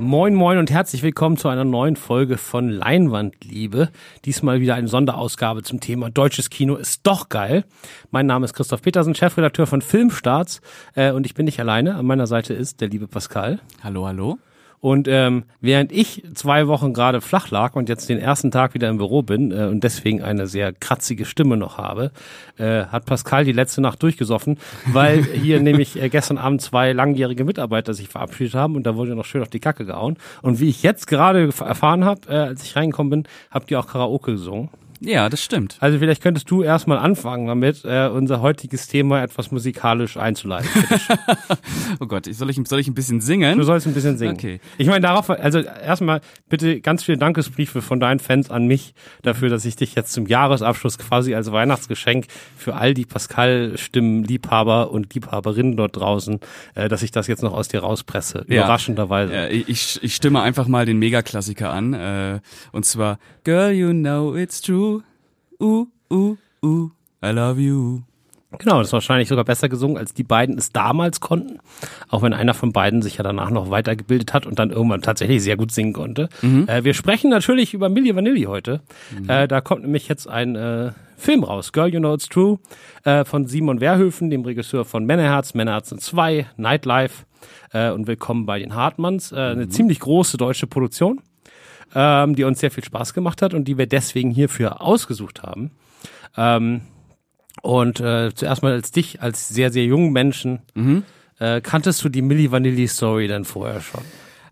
[0.00, 3.90] Moin, moin und herzlich willkommen zu einer neuen Folge von Leinwandliebe.
[4.24, 7.64] Diesmal wieder eine Sonderausgabe zum Thema Deutsches Kino ist doch geil.
[8.10, 10.62] Mein Name ist Christoph Petersen, Chefredakteur von Filmstarts
[10.96, 11.94] äh, und ich bin nicht alleine.
[11.94, 13.60] An meiner Seite ist der liebe Pascal.
[13.84, 14.38] Hallo, hallo.
[14.84, 18.90] Und ähm, während ich zwei Wochen gerade flach lag und jetzt den ersten Tag wieder
[18.90, 22.10] im Büro bin äh, und deswegen eine sehr kratzige Stimme noch habe,
[22.58, 24.58] äh, hat Pascal die letzte Nacht durchgesoffen,
[24.92, 29.14] weil hier nämlich äh, gestern Abend zwei langjährige Mitarbeiter sich verabschiedet haben und da wurde
[29.14, 30.18] noch schön auf die Kacke gehauen.
[30.42, 33.86] Und wie ich jetzt gerade erfahren habe, äh, als ich reingekommen bin, habt ihr auch
[33.86, 34.68] Karaoke gesungen.
[35.04, 35.76] Ja, das stimmt.
[35.80, 40.68] Also vielleicht könntest du erstmal anfangen damit, äh, unser heutiges Thema etwas musikalisch einzuleiten.
[42.00, 43.58] oh Gott, soll ich, soll ich ein bisschen singen?
[43.58, 44.34] Du sollst ein bisschen singen.
[44.34, 44.60] Okay.
[44.78, 49.48] Ich meine, darauf, also erstmal bitte ganz viele Dankesbriefe von deinen Fans an mich dafür,
[49.48, 52.26] dass ich dich jetzt zum Jahresabschluss quasi als Weihnachtsgeschenk
[52.56, 56.40] für all die Pascal-Stimmen-Liebhaber und Liebhaberinnen dort draußen,
[56.74, 58.44] äh, dass ich das jetzt noch aus dir rauspresse.
[58.48, 58.64] Ja.
[58.64, 59.34] Überraschenderweise.
[59.34, 61.94] Ja, ich, ich stimme einfach mal den Megaklassiker an.
[61.94, 62.40] Äh,
[62.72, 65.02] und zwar Girl, you know it's true.
[65.60, 66.88] Uh, uh, uh,
[67.22, 68.00] I love you.
[68.58, 71.58] Genau, das ist wahrscheinlich sogar besser gesungen, als die beiden es damals konnten.
[72.08, 75.42] Auch wenn einer von beiden sich ja danach noch weitergebildet hat und dann irgendwann tatsächlich
[75.42, 76.30] sehr gut singen konnte.
[76.40, 76.66] Mhm.
[76.68, 78.80] Äh, wir sprechen natürlich über Milli Vanilli heute.
[79.28, 82.58] Äh, da kommt nämlich jetzt ein äh, Film raus, Girl You Know It's True,
[83.02, 87.24] äh, von Simon Werhöfen, dem Regisseur von Männerherz, Männerherzen 2, Nightlife
[87.72, 89.32] äh, und Willkommen bei den Hartmanns.
[89.32, 91.20] Äh, eine ziemlich große deutsche Produktion,
[91.94, 95.70] ähm, die uns sehr viel Spaß gemacht hat und die wir deswegen hierfür ausgesucht haben.
[96.36, 96.82] Ähm,
[97.62, 100.60] und äh, zuerst mal als dich, als sehr, sehr jungen Menschen,
[101.38, 104.02] äh, kanntest du die Milli Vanilli Story denn vorher schon?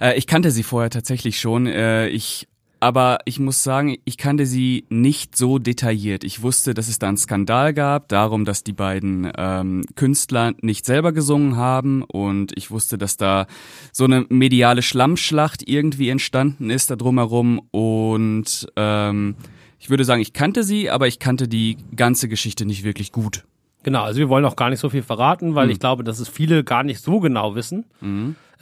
[0.01, 1.67] Äh, ich kannte sie vorher tatsächlich schon.
[1.67, 2.49] Äh, ich
[2.83, 6.25] aber ich muss sagen, ich kannte sie nicht so detailliert.
[6.25, 10.85] Ich wusste, dass es da einen Skandal gab, darum, dass die beiden ähm, Künstler nicht
[10.85, 12.03] selber gesungen haben.
[12.03, 13.47] Und ich wusste, dass da
[13.93, 17.61] so eine mediale Schlammschlacht irgendwie entstanden ist da drumherum.
[17.71, 19.37] Und ähm,
[19.79, 23.45] ich würde sagen, ich kannte sie, aber ich kannte die ganze Geschichte nicht wirklich gut.
[23.85, 26.29] Genau, also wir wollen auch gar nicht so viel verraten, weil ich glaube, dass es
[26.29, 27.85] viele gar nicht so genau wissen.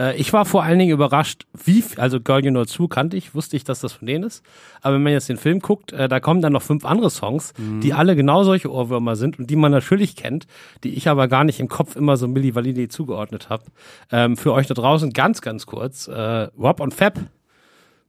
[0.00, 3.34] Äh, ich war vor allen Dingen überrascht, wie, also Girl You Know True kannte ich,
[3.34, 4.42] wusste ich, dass das von denen ist.
[4.80, 7.52] Aber wenn man jetzt den Film guckt, äh, da kommen dann noch fünf andere Songs,
[7.82, 10.46] die alle genau solche Ohrwürmer sind und die man natürlich kennt,
[10.84, 13.64] die ich aber gar nicht im Kopf immer so Milli Vanilli zugeordnet habe.
[14.10, 17.18] Ähm, für euch da draußen ganz, ganz kurz, äh, Rob und Fab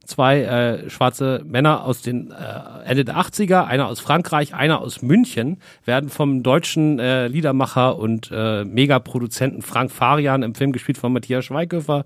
[0.04, 5.02] zwei äh, schwarze Männer aus den äh, Ende der 80er, einer aus Frankreich, einer aus
[5.02, 11.12] München, werden vom deutschen äh, Liedermacher und äh, Megaproduzenten Frank Farian im Film gespielt von
[11.12, 12.04] Matthias Schweighöfer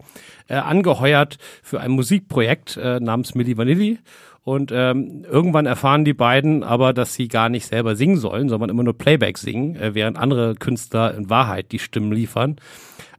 [0.49, 3.99] äh, angeheuert für ein Musikprojekt äh, namens Milli Vanilli.
[4.47, 8.71] Und ähm, irgendwann erfahren die beiden aber, dass sie gar nicht selber singen sollen, sondern
[8.71, 12.55] immer nur Playback singen, äh, während andere Künstler in Wahrheit die Stimmen liefern.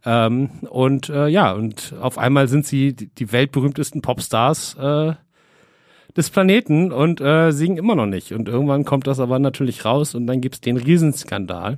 [0.05, 5.15] Ähm, und äh, ja, und auf einmal sind sie die, weltberühmtesten Popstars äh,
[6.15, 8.31] des Planeten und äh, singen immer noch nicht.
[8.31, 11.77] Und irgendwann kommt das aber natürlich raus und dann gibt's den Riesenskandal.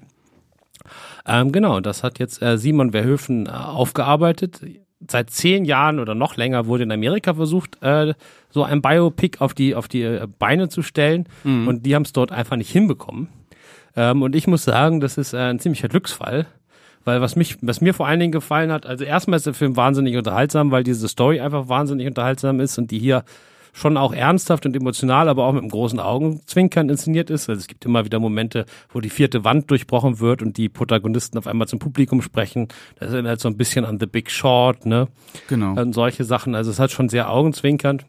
[1.25, 4.61] Ähm, genau, das hat jetzt äh, Simon Verhöfen äh, aufgearbeitet.
[5.07, 8.13] Seit zehn Jahren oder noch länger wurde in Amerika versucht, äh,
[8.49, 11.27] so ein Biopic auf die, auf die äh, Beine zu stellen.
[11.67, 13.29] Und die haben es dort einfach nicht hinbekommen.
[13.95, 16.47] Ähm, und ich muss sagen, das ist äh, ein ziemlicher Glücksfall.
[17.05, 19.77] Weil was mich, was mir vor allen Dingen gefallen hat, also erstmal ist der Film
[19.77, 23.23] wahnsinnig unterhaltsam, weil diese Story einfach wahnsinnig unterhaltsam ist und die hier
[23.79, 27.49] schon auch ernsthaft und emotional, aber auch mit einem großen Augenzwinkern inszeniert ist.
[27.49, 31.37] Also es gibt immer wieder Momente, wo die vierte Wand durchbrochen wird und die Protagonisten
[31.37, 32.67] auf einmal zum Publikum sprechen.
[32.99, 35.07] Das erinnert so ein bisschen an The Big Short, ne?
[35.47, 35.79] Genau.
[35.79, 36.55] Und solche Sachen.
[36.55, 38.05] Also es hat schon sehr augenzwinkernd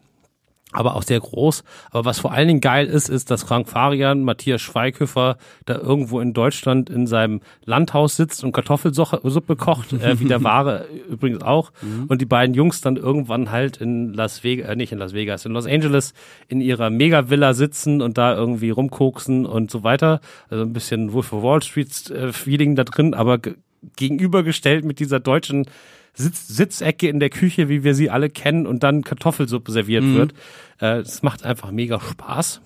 [0.73, 1.63] aber auch sehr groß.
[1.91, 6.19] Aber was vor allen Dingen geil ist, ist, dass Frank Farian, Matthias Schweighöfer da irgendwo
[6.19, 11.71] in Deutschland in seinem Landhaus sitzt und Kartoffelsuppe kocht, äh, wie der Ware übrigens auch.
[12.07, 15.45] Und die beiden Jungs dann irgendwann halt in Las Vegas, äh, nicht in Las Vegas,
[15.45, 16.13] in Los Angeles
[16.47, 20.21] in ihrer Mega-Villa sitzen und da irgendwie rumkoksen und so weiter.
[20.49, 23.55] Also ein bisschen Wolf of Wall Street äh, Feeling da drin, aber ge-
[23.97, 25.65] gegenübergestellt mit dieser deutschen
[26.13, 30.33] Sitz, Sitzecke in der Küche, wie wir sie alle kennen, und dann Kartoffelsuppe serviert wird.
[30.81, 32.61] Äh, Es macht einfach mega Spaß.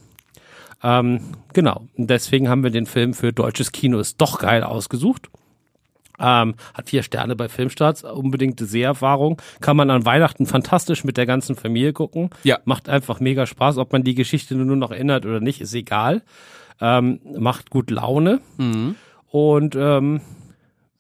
[0.84, 1.20] Ähm,
[1.54, 1.88] genau.
[1.96, 5.30] Und deswegen haben wir den Film für deutsches Kino ist doch geil ausgesucht.
[6.18, 9.42] Ähm, hat vier Sterne bei Filmstarts, unbedingte Seherfahrung.
[9.62, 12.30] Kann man an Weihnachten fantastisch mit der ganzen Familie gucken.
[12.44, 12.60] Ja.
[12.66, 13.78] Macht einfach mega Spaß.
[13.80, 16.22] Ob man die Geschichte nur noch erinnert oder nicht, ist egal.
[16.80, 18.40] Ähm, macht gut Laune.
[19.30, 20.22] Und ähm,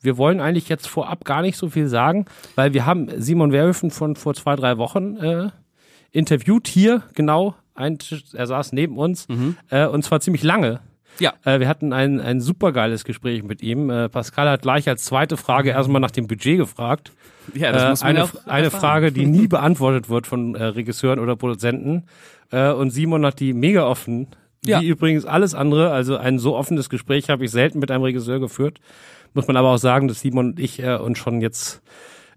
[0.05, 2.25] wir wollen eigentlich jetzt vorab gar nicht so viel sagen,
[2.55, 5.49] weil wir haben Simon Verhöfen von vor zwei, drei Wochen äh,
[6.11, 7.55] interviewt hier, genau.
[7.73, 7.97] Ein
[8.33, 9.27] er saß neben uns
[9.69, 10.79] äh, und zwar ziemlich lange.
[11.19, 11.33] Ja.
[11.43, 13.89] Äh, wir hatten ein, ein supergeiles Gespräch mit ihm.
[13.89, 17.11] Äh, Pascal hat gleich als zweite Frage erstmal nach dem Budget gefragt.
[17.53, 18.71] Ja, das Äh, muss man eine, ja auch eine.
[18.71, 22.03] Frage, die nie beantwortet wird von äh, Regisseuren oder Produzenten.
[22.51, 24.27] Äh, und Simon hat die mega offen.
[24.65, 24.81] Ja.
[24.81, 25.91] Wie übrigens alles andere.
[25.91, 28.79] Also ein so offenes Gespräch habe ich selten mit einem Regisseur geführt.
[29.35, 31.83] Muss man aber auch sagen, dass Simon und ich äh, uns schon jetzt,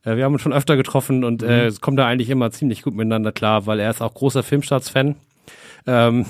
[0.05, 2.83] äh, wir haben uns schon öfter getroffen und äh, es kommt da eigentlich immer ziemlich
[2.83, 5.15] gut miteinander klar, weil er ist auch großer Filmstarts-Fan.
[5.87, 6.27] Ähm,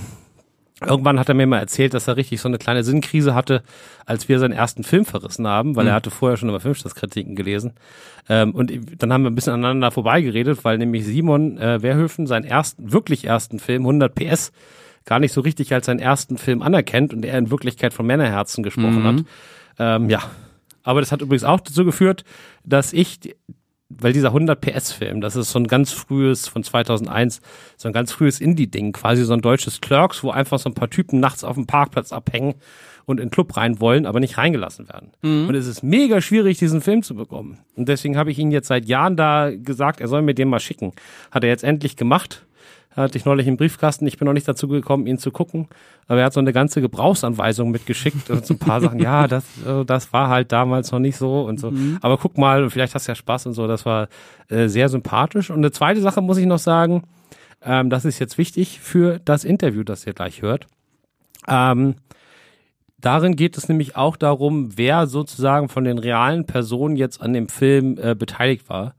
[0.86, 3.64] Irgendwann hat er mir mal erzählt, dass er richtig so eine kleine Sinnkrise hatte,
[4.06, 7.72] als wir seinen ersten Film verrissen haben, weil er hatte vorher schon immer Filmstartskritiken gelesen.
[8.28, 12.44] Ähm, und dann haben wir ein bisschen aneinander vorbeigeredet, weil nämlich Simon äh, Wehrhöfen seinen
[12.44, 14.52] ersten, wirklich ersten Film, 100 PS,
[15.04, 18.62] gar nicht so richtig als seinen ersten Film anerkennt und er in Wirklichkeit von Männerherzen
[18.62, 19.24] gesprochen hat.
[19.80, 20.22] Ähm, ja,
[20.88, 22.24] aber das hat übrigens auch dazu geführt,
[22.64, 23.36] dass ich,
[23.90, 27.42] weil dieser 100 PS Film, das ist so ein ganz frühes von 2001,
[27.76, 30.88] so ein ganz frühes Indie-Ding, quasi so ein deutsches Clerks, wo einfach so ein paar
[30.88, 32.54] Typen nachts auf dem Parkplatz abhängen
[33.04, 35.10] und in den Club rein wollen, aber nicht reingelassen werden.
[35.48, 37.58] Und es ist mega schwierig, diesen Film zu bekommen.
[37.76, 40.58] Und deswegen habe ich ihn jetzt seit Jahren da gesagt, er soll mir den mal
[40.58, 40.92] schicken.
[41.30, 42.46] Hat er jetzt endlich gemacht.
[42.98, 44.06] Hatte ich neulich im Briefkasten.
[44.06, 45.68] Ich bin noch nicht dazu gekommen, ihn zu gucken.
[46.08, 48.98] Aber er hat so eine ganze Gebrauchsanweisung mitgeschickt und so ein paar Sachen.
[48.98, 51.72] Ja, das, äh, das war halt damals noch nicht so und so.
[52.00, 53.66] Aber guck mal, vielleicht hast du ja Spaß und so.
[53.68, 54.08] Das war
[54.48, 55.50] äh, sehr sympathisch.
[55.50, 57.04] Und eine zweite Sache muss ich noch sagen.
[57.62, 60.66] Ähm, das ist jetzt wichtig für das Interview, das ihr gleich hört.
[61.46, 61.94] Ähm,
[62.98, 67.48] darin geht es nämlich auch darum, wer sozusagen von den realen Personen jetzt an dem
[67.48, 68.94] Film äh, beteiligt war.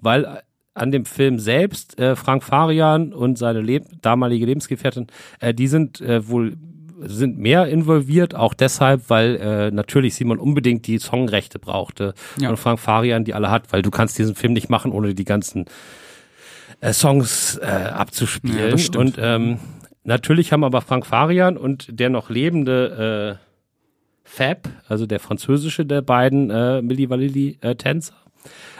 [0.00, 0.38] Weil äh,
[0.76, 5.06] an dem Film selbst, äh, Frank Farian und seine Leb damalige Lebensgefährtin,
[5.40, 6.56] äh, die sind äh, wohl
[6.98, 12.48] sind mehr involviert, auch deshalb, weil äh, natürlich Simon unbedingt die Songrechte brauchte Ja.
[12.48, 15.24] und Frank Farian die alle hat, weil du kannst diesen Film nicht machen, ohne die
[15.26, 15.66] ganzen
[16.80, 18.78] äh, Songs äh, abzuspielen.
[18.78, 19.58] Ja, und ähm,
[20.04, 23.46] natürlich haben aber Frank Farian und der noch lebende äh,
[24.24, 28.14] Fab, also der französische der beiden äh, Milli Vanilli äh, Tänzer,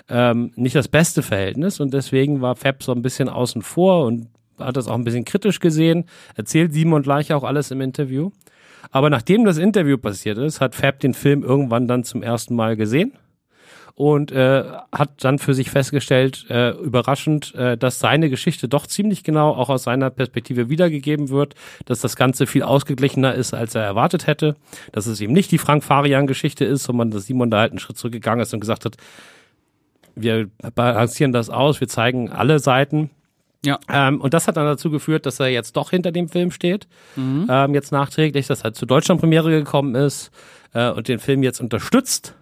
[0.08, 4.28] ähm, nicht das beste Verhältnis und deswegen war Fab so ein bisschen außen vor und
[4.58, 6.04] hat das auch ein bisschen kritisch gesehen.
[6.34, 8.30] Erzählt Simon gleich auch alles im Interview.
[8.90, 12.76] Aber nachdem das Interview passiert ist, hat Fab den Film irgendwann dann zum ersten Mal
[12.76, 13.12] gesehen
[13.96, 19.24] und äh, hat dann für sich festgestellt, äh, überraschend, äh, dass seine Geschichte doch ziemlich
[19.24, 21.54] genau auch aus seiner Perspektive wiedergegeben wird,
[21.86, 24.54] dass das Ganze viel ausgeglichener ist, als er erwartet hätte,
[24.92, 27.96] dass es eben nicht die Frank Farian-Geschichte ist, sondern dass Simon da halt einen Schritt
[27.96, 28.98] zurückgegangen ist und gesagt hat,
[30.16, 33.10] wir balancieren das aus, wir zeigen alle Seiten.
[33.64, 33.78] Ja.
[33.92, 36.86] Ähm, und das hat dann dazu geführt, dass er jetzt doch hinter dem Film steht,
[37.16, 37.46] Mhm.
[37.50, 40.30] ähm, jetzt nachträglich, dass er zur Deutschlandpremiere gekommen ist
[40.72, 42.34] äh, und den Film jetzt unterstützt.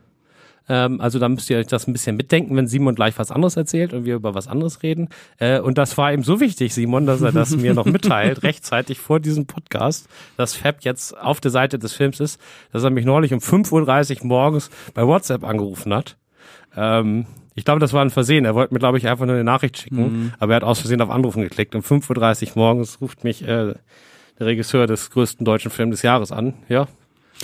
[0.69, 3.57] Ähm, also da müsst ihr euch das ein bisschen mitdenken, wenn Simon gleich was anderes
[3.57, 5.09] erzählt und wir über was anderes reden.
[5.39, 8.99] Äh, und das war ihm so wichtig, Simon, dass er das mir noch mitteilt, rechtzeitig
[8.99, 12.41] vor diesem Podcast, dass Fab jetzt auf der Seite des Films ist,
[12.73, 16.17] dass er mich neulich um 5.30 Uhr morgens bei WhatsApp angerufen hat.
[16.77, 18.45] Ähm, ich glaube, das war ein Versehen.
[18.45, 21.01] Er wollte mir, glaube ich, einfach nur eine Nachricht schicken, aber er hat aus Versehen
[21.01, 21.75] auf Anrufen geklickt.
[21.75, 23.75] Um 5.30 Uhr morgens ruft mich äh,
[24.39, 26.55] der Regisseur des größten deutschen Films des Jahres an.
[26.69, 26.89] Ja,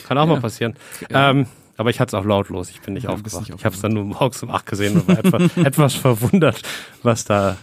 [0.06, 0.74] kann auch mal passieren.
[1.10, 1.46] Ähm,
[1.76, 2.70] aber ich hatte es auch lautlos.
[2.70, 3.48] Ich bin nicht Ja, aufgewacht.
[3.48, 6.60] nicht ich habe es dann nur morgens um 8 gesehen und war etwas, etwas verwundert,
[7.02, 7.56] was da...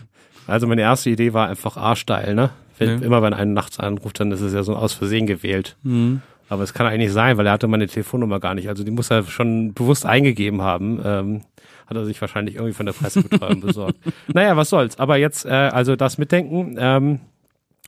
[0.47, 2.49] Also meine erste Idee war einfach arschsteil, ne?
[2.77, 3.05] Wenn, Ja.
[3.05, 5.75] Immer wenn einen nachts anruft, dann ist es ja so aus Versehen gewählt.
[5.83, 6.21] Mhm.
[6.49, 8.69] Aber es kann eigentlich sein, weil er hatte meine Telefonnummer gar nicht.
[8.69, 11.01] Also die muss er schon bewusst eingegeben haben.
[11.04, 11.42] Ähm,
[11.87, 13.97] hat er sich wahrscheinlich irgendwie von der Pressebetreuung besorgt.
[14.33, 14.99] Naja, was soll's.
[14.99, 16.75] Aber jetzt, äh, also das mitdenken.
[16.77, 17.19] Ähm,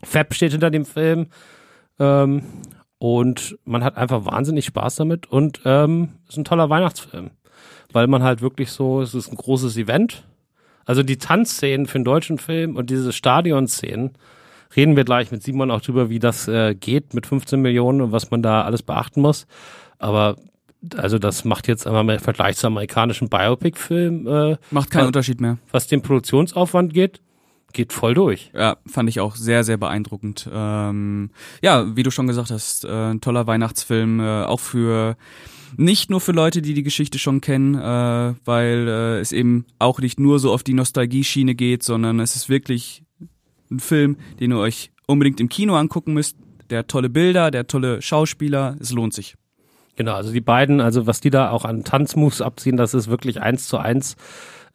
[0.03, 1.27] Fab steht hinter dem Film.
[1.99, 2.43] Ähm,
[2.97, 5.27] und man hat einfach wahnsinnig Spaß damit.
[5.31, 7.31] Und ähm, ist ein toller Weihnachtsfilm.
[7.91, 10.23] Weil man halt wirklich so, es ist ein großes Event.
[10.85, 14.11] Also die Tanzszenen für einen deutschen Film und diese Stadionszenen,
[14.75, 18.11] reden wir gleich mit Simon auch drüber, wie das äh, geht mit 15 Millionen und
[18.11, 19.47] was man da alles beachten muss.
[19.97, 20.35] Aber
[20.95, 25.41] also das macht jetzt einmal im Vergleich zum amerikanischen Biopic-Film, äh, Macht keinen Was- Unterschied
[25.41, 25.57] mehr.
[25.71, 27.19] was den Produktionsaufwand geht,
[27.73, 28.49] geht voll durch.
[28.55, 30.49] Ja, fand ich auch sehr, sehr beeindruckend.
[30.51, 35.17] Ähm, ja, wie du schon gesagt hast, äh, ein toller Weihnachtsfilm, äh, auch für
[35.77, 39.99] nicht nur für Leute, die die Geschichte schon kennen, äh, weil äh, es eben auch
[39.99, 43.03] nicht nur so auf die Nostalgie-Schiene geht, sondern es ist wirklich
[43.71, 46.37] ein Film, den ihr euch unbedingt im Kino angucken müsst.
[46.69, 49.35] Der tolle Bilder, der tolle Schauspieler, es lohnt sich.
[49.95, 53.41] Genau, also die beiden, also was die da auch an Tanzmoves abziehen, das ist wirklich
[53.41, 54.15] eins zu eins.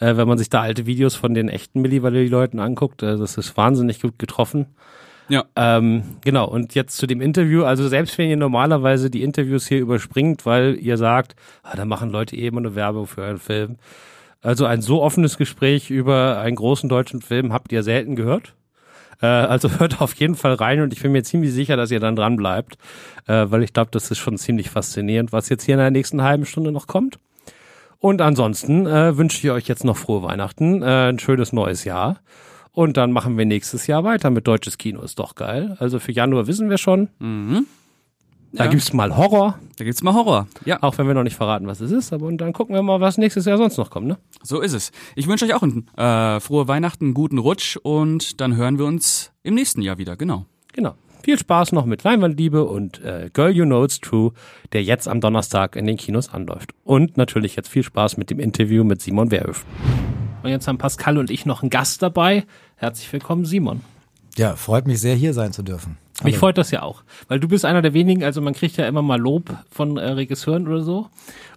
[0.00, 3.38] Äh, wenn man sich da alte Videos von den echten Milli Vanilli-Leuten anguckt, äh, das
[3.38, 4.66] ist wahnsinnig gut getroffen.
[5.28, 5.44] Ja.
[5.56, 7.64] Ähm, genau, und jetzt zu dem Interview.
[7.64, 12.10] Also selbst wenn ihr normalerweise die Interviews hier überspringt, weil ihr sagt, ah, da machen
[12.10, 13.76] Leute eben eine Werbung für einen Film.
[14.42, 18.54] Also ein so offenes Gespräch über einen großen deutschen Film habt ihr selten gehört.
[19.24, 22.00] Äh, also hört auf jeden Fall rein und ich bin mir ziemlich sicher, dass ihr
[22.00, 22.76] dann dran bleibt,
[23.26, 26.22] äh, weil ich glaube, das ist schon ziemlich faszinierend, was jetzt hier in der nächsten
[26.22, 27.18] halben Stunde noch kommt.
[27.98, 32.18] Und ansonsten äh, wünsche ich euch jetzt noch frohe Weihnachten, äh, ein schönes neues Jahr.
[32.72, 35.00] Und dann machen wir nächstes Jahr weiter mit deutsches Kino.
[35.00, 35.76] Ist doch geil.
[35.78, 37.08] Also für Januar wissen wir schon.
[37.18, 37.66] Mhm.
[38.56, 38.70] Da Ja.
[38.70, 40.46] gibt's mal Horror, Da gibt's mal Horror.
[40.64, 42.12] Ja, auch wenn wir noch nicht verraten, was es ist.
[42.12, 44.06] Aber und dann gucken wir mal, was nächstes Jahr sonst noch kommt.
[44.06, 44.16] Ne?
[44.42, 44.92] so ist es.
[45.16, 48.84] Ich wünsche euch auch ein, äh, frohe Weihnachten, einen guten Rutsch und dann hören wir
[48.84, 50.16] uns im nächsten Jahr wieder.
[50.16, 50.46] Genau.
[50.72, 50.94] Genau.
[51.24, 54.32] Viel Spaß noch mit Leinwandliebe und äh, Girl You Know It's True,
[54.72, 56.72] der jetzt am Donnerstag in den Kinos anläuft.
[56.84, 59.64] Und natürlich jetzt viel Spaß mit dem Interview mit Simon Werhöfen.
[60.42, 62.44] Und jetzt haben Pascal und ich noch einen Gast dabei.
[62.76, 63.80] Herzlich willkommen, Simon.
[64.36, 65.96] Ja, freut mich sehr, hier sein zu dürfen.
[66.22, 68.86] Mich freut das ja auch, weil du bist einer der wenigen, also man kriegt ja
[68.86, 71.08] immer mal Lob von äh, Regisseuren oder so.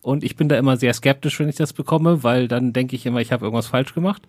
[0.01, 3.05] Und ich bin da immer sehr skeptisch, wenn ich das bekomme, weil dann denke ich
[3.05, 4.23] immer, ich habe irgendwas falsch gemacht.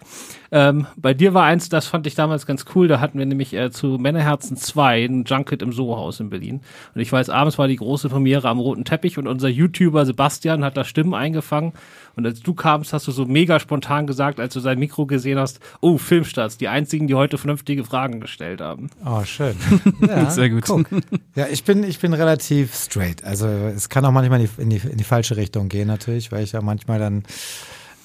[0.51, 3.55] Ähm, bei dir war eins, das fand ich damals ganz cool, da hatten wir nämlich
[3.55, 6.61] äh, zu Männerherzen 2 ein Junket im Soho-Haus in Berlin.
[6.95, 10.65] Und ich weiß, abends war die große Premiere am roten Teppich und unser YouTuber Sebastian
[10.65, 11.73] hat da Stimmen eingefangen
[12.19, 15.39] und als du kamst, hast du so mega spontan gesagt, als du sein Mikro gesehen
[15.39, 18.91] hast, oh, Filmstarts, die einzigen, die heute vernünftige Fragen gestellt haben.
[19.07, 19.55] Oh, schön.
[20.01, 20.65] Ja, Sehr gut.
[20.65, 20.89] Guck.
[21.37, 23.23] Ja, ich bin, ich bin relativ straight.
[23.23, 26.33] Also es kann auch manchmal in die, in die, in die falsche Richtung gehen natürlich,
[26.33, 27.23] weil ich ja manchmal dann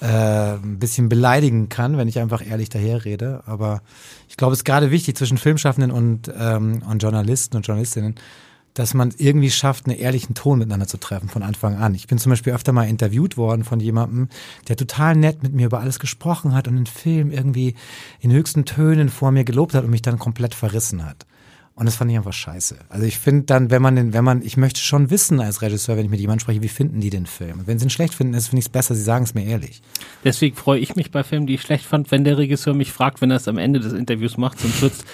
[0.00, 3.42] äh, ein bisschen beleidigen kann, wenn ich einfach ehrlich daherrede.
[3.46, 3.82] Aber
[4.28, 8.14] ich glaube, es ist gerade wichtig zwischen Filmschaffenden und, ähm, und Journalisten und Journalistinnen,
[8.74, 11.94] dass man irgendwie schafft, einen ehrlichen Ton miteinander zu treffen von Anfang an.
[11.94, 14.28] Ich bin zum Beispiel öfter mal interviewt worden von jemandem,
[14.68, 17.74] der total nett mit mir über alles gesprochen hat und den Film irgendwie
[18.20, 21.24] in höchsten Tönen vor mir gelobt hat und mich dann komplett verrissen hat.
[21.76, 22.76] Und das fand ich einfach scheiße.
[22.88, 25.96] Also ich finde dann, wenn man den, wenn man, ich möchte schon wissen als Regisseur,
[25.96, 27.60] wenn ich mit jemandem spreche, wie finden die den Film?
[27.60, 29.44] Und wenn sie ihn schlecht finden, ist finde ich es besser, sie sagen es mir
[29.44, 29.82] ehrlich.
[30.22, 33.20] Deswegen freue ich mich bei Filmen, die ich schlecht fand, wenn der Regisseur mich fragt,
[33.20, 34.60] wenn er es am Ende des Interviews macht.
[34.60, 35.04] Sonst wird's,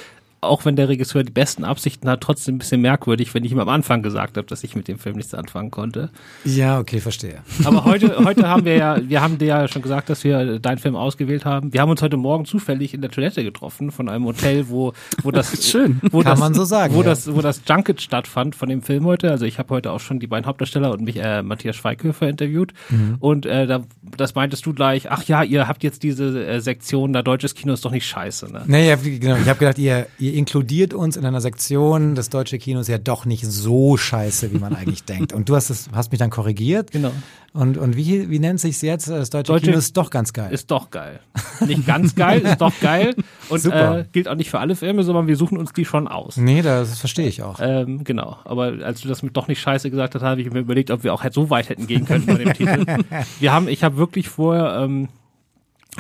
[0.40, 3.58] auch wenn der Regisseur die besten Absichten hat, trotzdem ein bisschen merkwürdig, wenn ich ihm
[3.58, 6.10] am Anfang gesagt habe, dass ich mit dem Film nichts anfangen konnte.
[6.44, 7.40] Ja, okay, verstehe.
[7.64, 10.78] Aber heute, heute haben wir ja, wir haben dir ja schon gesagt, dass wir deinen
[10.78, 11.72] Film ausgewählt haben.
[11.72, 15.30] Wir haben uns heute Morgen zufällig in der Toilette getroffen von einem Hotel, wo, wo
[15.30, 16.00] das, Schön.
[16.10, 17.08] wo Kann das, man so sagen, wo ja.
[17.08, 19.30] das, wo das Junket stattfand von dem Film heute.
[19.30, 22.72] Also ich habe heute auch schon die beiden Hauptdarsteller und mich äh, Matthias Schweighöfer interviewt.
[22.88, 23.16] Mhm.
[23.20, 23.84] Und äh, da,
[24.16, 27.74] das meintest du gleich, ach ja, ihr habt jetzt diese äh, Sektion, da deutsches Kino
[27.74, 28.62] ist doch nicht scheiße, ne?
[28.66, 29.36] Nee, ja, genau.
[29.36, 32.14] Ich habe gedacht, ihr, ihr inkludiert uns in einer Sektion.
[32.14, 35.32] Das deutsche Kino ist ja doch nicht so scheiße, wie man eigentlich denkt.
[35.32, 36.90] Und du hast es, hast mich dann korrigiert.
[36.90, 37.12] Genau.
[37.52, 39.08] Und, und wie, wie nennt sich's jetzt?
[39.08, 40.52] Das deutsche, Deutsche- Kino ist doch ganz geil.
[40.52, 41.18] Ist doch geil.
[41.66, 43.14] Nicht ganz geil, ist doch geil.
[43.48, 46.36] Und äh, gilt auch nicht für alle Filme, sondern wir suchen uns die schon aus.
[46.36, 47.58] nee, das verstehe ich auch.
[47.60, 48.36] Ähm, genau.
[48.44, 51.02] Aber als du das mit doch nicht scheiße gesagt hast, habe ich mir überlegt, ob
[51.02, 52.84] wir auch halt so weit hätten gehen können bei dem Titel.
[53.40, 55.08] Wir haben, ich habe wirklich vorher, ähm,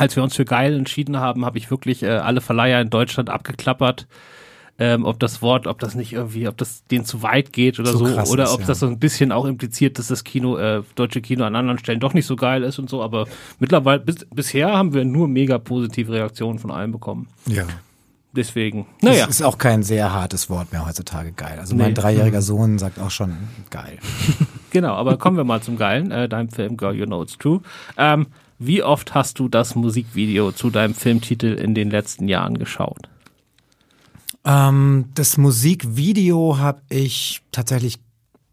[0.00, 3.28] als wir uns für geil entschieden haben, habe ich wirklich äh, alle Verleiher in Deutschland
[3.28, 4.06] abgeklappert.
[4.78, 7.92] Ähm, ob das Wort, ob das nicht irgendwie, ob das denen zu weit geht oder
[7.92, 8.66] so, krass oder ist, ob ja.
[8.66, 12.00] das so ein bisschen auch impliziert, dass das Kino, äh, deutsche Kino an anderen Stellen
[12.00, 13.02] doch nicht so geil ist und so.
[13.02, 13.26] Aber
[13.58, 17.28] mittlerweile, bis, bisher haben wir nur mega positive Reaktionen von allen bekommen.
[17.44, 17.64] Ja.
[18.32, 19.26] Deswegen, Naja.
[19.26, 21.58] Das ist auch kein sehr hartes Wort mehr heutzutage, geil.
[21.58, 21.82] Also Nee.
[21.82, 23.36] mein dreijähriger Sohn sagt auch schon
[23.68, 23.98] geil.
[24.72, 27.60] Genau, aber kommen wir mal zum Geilen, äh, deinem Film Girl You Know It's True.
[27.98, 28.28] Ähm,
[28.60, 33.08] wie oft hast du das Musikvideo zu deinem Filmtitel in den letzten Jahren geschaut?
[34.44, 37.98] Ähm, das Musikvideo habe ich tatsächlich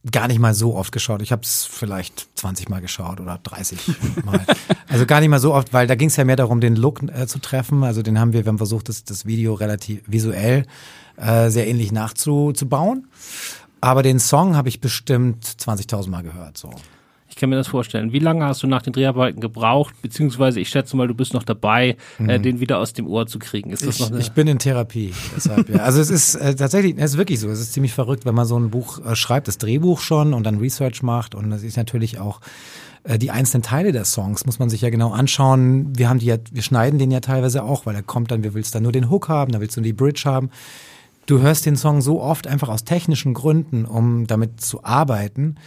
[0.09, 1.21] gar nicht mal so oft geschaut.
[1.21, 3.79] Ich habe es vielleicht 20 Mal geschaut oder 30
[4.25, 4.39] Mal.
[4.87, 7.01] also gar nicht mal so oft, weil da ging es ja mehr darum, den Look
[7.03, 7.83] äh, zu treffen.
[7.83, 10.65] Also den haben wir, wir haben versucht, das, das Video relativ visuell
[11.17, 13.07] äh, sehr ähnlich nachzubauen.
[13.81, 16.57] Aber den Song habe ich bestimmt 20.000 Mal gehört.
[16.57, 16.71] So.
[17.37, 18.13] Ich kann mir das vorstellen.
[18.13, 19.93] Wie lange hast du nach den Dreharbeiten gebraucht?
[20.01, 23.37] Beziehungsweise, ich schätze mal, du bist noch dabei, äh, den wieder aus dem Ohr zu
[23.37, 23.69] kriegen.
[23.69, 23.91] Ist das Mhm.
[23.91, 25.13] Ich, noch eine ich bin in Therapie.
[25.35, 25.83] Deshalb, ja.
[25.83, 27.47] Also es ist äh, tatsächlich, es ist wirklich so.
[27.47, 30.45] Es ist ziemlich verrückt, wenn man so ein Buch äh, schreibt, das Drehbuch schon und
[30.45, 31.35] dann Research macht.
[31.35, 32.41] Und das ist natürlich auch
[33.03, 35.95] äh, die einzelnen Teile der Songs muss man sich ja genau anschauen.
[35.95, 38.55] Wir haben die ja, wir schneiden den ja teilweise auch, weil er kommt dann, wir
[38.55, 40.49] willst dann nur den Hook haben, dann willst du die Bridge haben.
[41.27, 45.57] Du hörst den Song so oft einfach aus technischen Gründen, um damit zu arbeiten,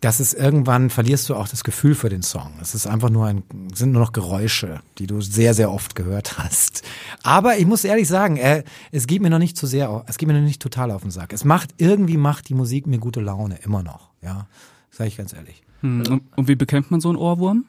[0.00, 2.52] dass es irgendwann verlierst du auch das Gefühl für den Song.
[2.60, 3.42] Es ist einfach nur ein,
[3.74, 6.82] sind nur noch Geräusche, die du sehr, sehr oft gehört hast.
[7.22, 10.26] Aber ich muss ehrlich sagen, äh, es geht mir noch nicht zu sehr, es geht
[10.26, 11.32] mir noch nicht total auf den Sack.
[11.34, 14.46] Es macht, irgendwie macht die Musik mir gute Laune, immer noch, ja.
[14.90, 15.62] Sag ich ganz ehrlich.
[15.82, 17.64] Hm, Und, und wie bekämpft man so einen Ohrwurm?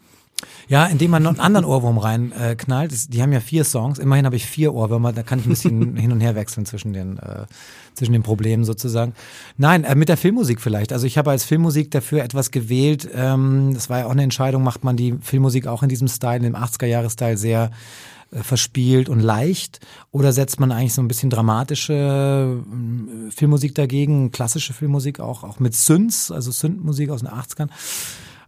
[0.67, 2.55] Ja, indem man noch einen anderen Ohrwurm rein äh,
[3.10, 4.00] Die haben ja vier Songs.
[4.00, 5.13] Immerhin habe ich vier Ohrwürmer.
[5.13, 7.45] Da kann ich ein bisschen hin und her wechseln zwischen den äh,
[7.93, 9.13] zwischen den Problemen sozusagen.
[9.57, 10.93] Nein, äh, mit der Filmmusik vielleicht.
[10.93, 13.10] Also ich habe als Filmmusik dafür etwas gewählt.
[13.13, 14.63] Ähm, das war ja auch eine Entscheidung.
[14.63, 17.71] Macht man die Filmmusik auch in diesem Style, in dem 80er-Jahre-Style sehr
[18.31, 19.79] äh, verspielt und leicht?
[20.12, 25.60] Oder setzt man eigentlich so ein bisschen dramatische äh, Filmmusik dagegen, klassische Filmmusik auch, auch
[25.60, 27.69] mit Synths, also Synthmusik aus den 80ern?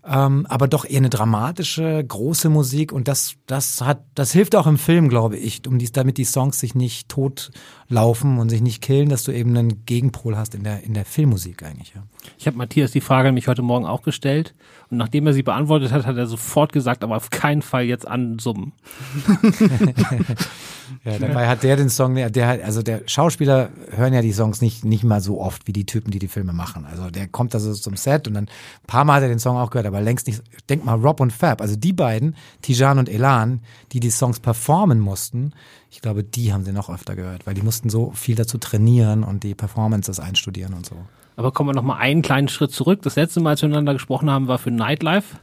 [0.05, 4.67] Ähm, aber doch eher eine dramatische, große Musik und das, das hat, das hilft auch
[4.67, 8.81] im Film, glaube ich, um dies, damit die Songs sich nicht totlaufen und sich nicht
[8.81, 11.93] killen, dass du eben einen Gegenpol hast in der, in der Filmmusik eigentlich.
[11.95, 12.03] Ja.
[12.37, 14.53] Ich habe Matthias die Frage nämlich heute Morgen auch gestellt
[14.93, 18.07] und nachdem er sie beantwortet hat, hat er sofort gesagt, aber auf keinen Fall jetzt
[18.07, 18.73] ansummen.
[21.03, 24.61] ja, dabei hat der den Song, der hat, also der Schauspieler hören ja die Songs
[24.61, 26.85] nicht, nicht mal so oft wie die Typen, die die Filme machen.
[26.85, 29.57] Also der kommt also zum Set und dann ein paar Mal hat er den Song
[29.57, 30.43] auch gehört, aber längst nicht.
[30.69, 33.61] Denk mal, Rob und Fab, also die beiden, Tijan und Elan,
[33.93, 35.53] die die Songs performen mussten,
[35.89, 39.23] ich glaube, die haben sie noch öfter gehört, weil die mussten so viel dazu trainieren
[39.23, 40.97] und die Performances einstudieren und so.
[41.35, 43.01] Aber kommen wir noch mal einen kleinen Schritt zurück.
[43.01, 45.37] Das letzte Mal, als wir miteinander gesprochen haben, war für Nightlife.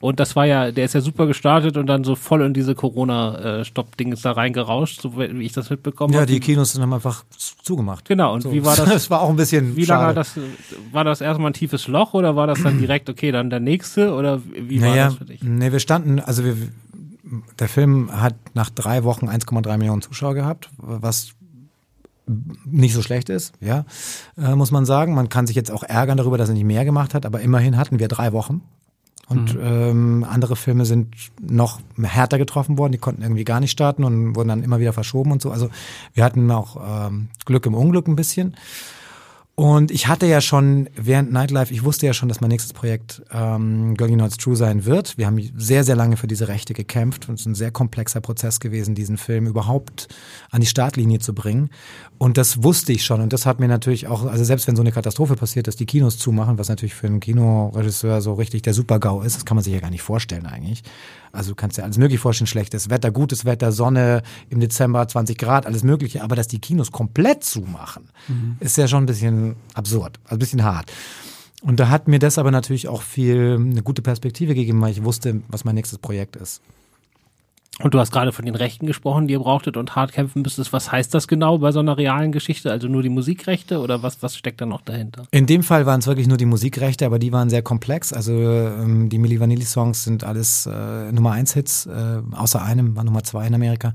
[0.00, 2.74] Und das war ja, der ist ja super gestartet und dann so voll in diese
[2.74, 6.24] Corona-Stopp-Dings da reingerauscht, so wie ich das mitbekommen habe.
[6.24, 7.24] Ja, die Kinos haben einfach
[7.62, 8.04] zugemacht.
[8.04, 8.52] Genau, und so.
[8.52, 8.84] wie war das?
[8.94, 10.38] Das war auch ein bisschen Wie lange das,
[10.92, 14.12] war das erstmal ein tiefes Loch oder war das dann direkt, okay, dann der nächste
[14.12, 15.42] oder wie war naja, das für dich?
[15.42, 16.54] Nee, wir standen, also wir,
[17.58, 21.34] der Film hat nach drei Wochen 1,3 Millionen Zuschauer gehabt, was
[22.64, 23.84] nicht so schlecht ist, ja,
[24.38, 25.14] äh, muss man sagen.
[25.14, 27.76] Man kann sich jetzt auch ärgern darüber, dass er nicht mehr gemacht hat, aber immerhin
[27.76, 28.62] hatten wir drei Wochen.
[29.28, 29.60] Und mhm.
[29.62, 34.36] ähm, andere Filme sind noch härter getroffen worden, die konnten irgendwie gar nicht starten und
[34.36, 35.50] wurden dann immer wieder verschoben und so.
[35.50, 35.70] Also
[36.12, 38.54] wir hatten auch ähm, Glück im Unglück ein bisschen.
[39.56, 43.22] Und ich hatte ja schon während Nightlife, ich wusste ja schon, dass mein nächstes Projekt
[43.32, 45.16] ähm, Girl You Know It's True sein wird.
[45.16, 48.20] Wir haben sehr, sehr lange für diese Rechte gekämpft und es ist ein sehr komplexer
[48.20, 50.08] Prozess gewesen, diesen Film überhaupt
[50.50, 51.70] an die Startlinie zu bringen.
[52.18, 54.82] Und das wusste ich schon und das hat mir natürlich auch, also selbst wenn so
[54.82, 58.74] eine Katastrophe passiert, dass die Kinos zumachen, was natürlich für einen Kinoregisseur so richtig der
[58.74, 60.82] Super-GAU ist, das kann man sich ja gar nicht vorstellen eigentlich.
[61.34, 65.36] Also du kannst dir alles mögliche vorstellen, schlechtes Wetter, gutes Wetter, Sonne im Dezember 20
[65.36, 66.22] Grad, alles mögliche.
[66.22, 68.56] Aber dass die Kinos komplett zumachen, mhm.
[68.60, 70.92] ist ja schon ein bisschen absurd, also ein bisschen hart.
[71.62, 75.02] Und da hat mir das aber natürlich auch viel eine gute Perspektive gegeben, weil ich
[75.02, 76.60] wusste, was mein nächstes Projekt ist.
[77.80, 80.72] Und du hast gerade von den Rechten gesprochen, die ihr brauchtet und hart kämpfen müsstet.
[80.72, 82.70] Was heißt das genau bei so einer realen Geschichte?
[82.70, 85.24] Also nur die Musikrechte oder was, was steckt da noch dahinter?
[85.32, 88.12] In dem Fall waren es wirklich nur die Musikrechte, aber die waren sehr komplex.
[88.12, 92.94] Also ähm, die Milli Vanilli Songs sind alles äh, Nummer 1 Hits, äh, außer einem
[92.94, 93.92] war Nummer 2 in Amerika.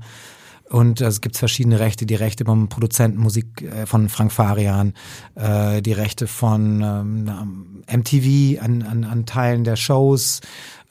[0.70, 4.94] Und äh, es gibt verschiedene Rechte, die Rechte beim Produzenten Musik äh, von Frank Farian,
[5.34, 10.40] äh, die Rechte von ähm, MTV an, an, an Teilen der Shows,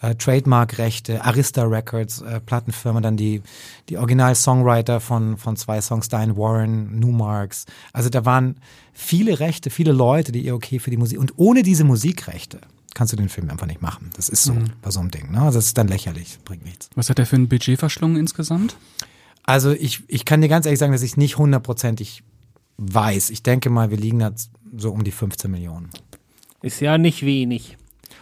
[0.01, 3.41] äh, Trademark-Rechte, Arista Records, äh, Plattenfirma, dann die,
[3.89, 7.65] die Original-Songwriter von, von zwei Songs, Diane Warren, Newmarks.
[7.93, 8.55] Also da waren
[8.93, 11.19] viele Rechte, viele Leute, die ihr okay für die Musik.
[11.19, 12.61] Und ohne diese Musikrechte
[12.93, 14.09] kannst du den Film einfach nicht machen.
[14.15, 14.71] Das ist so mhm.
[14.81, 15.31] bei so einem Ding.
[15.31, 15.41] Ne?
[15.41, 16.89] Also das ist dann lächerlich, bringt nichts.
[16.95, 18.75] Was hat er für ein Budget verschlungen insgesamt?
[19.43, 22.23] Also ich, ich kann dir ganz ehrlich sagen, dass ich es nicht hundertprozentig
[22.77, 23.29] weiß.
[23.31, 24.31] Ich denke mal, wir liegen da
[24.75, 25.89] so um die 15 Millionen.
[26.61, 27.77] Ist ja nicht wenig.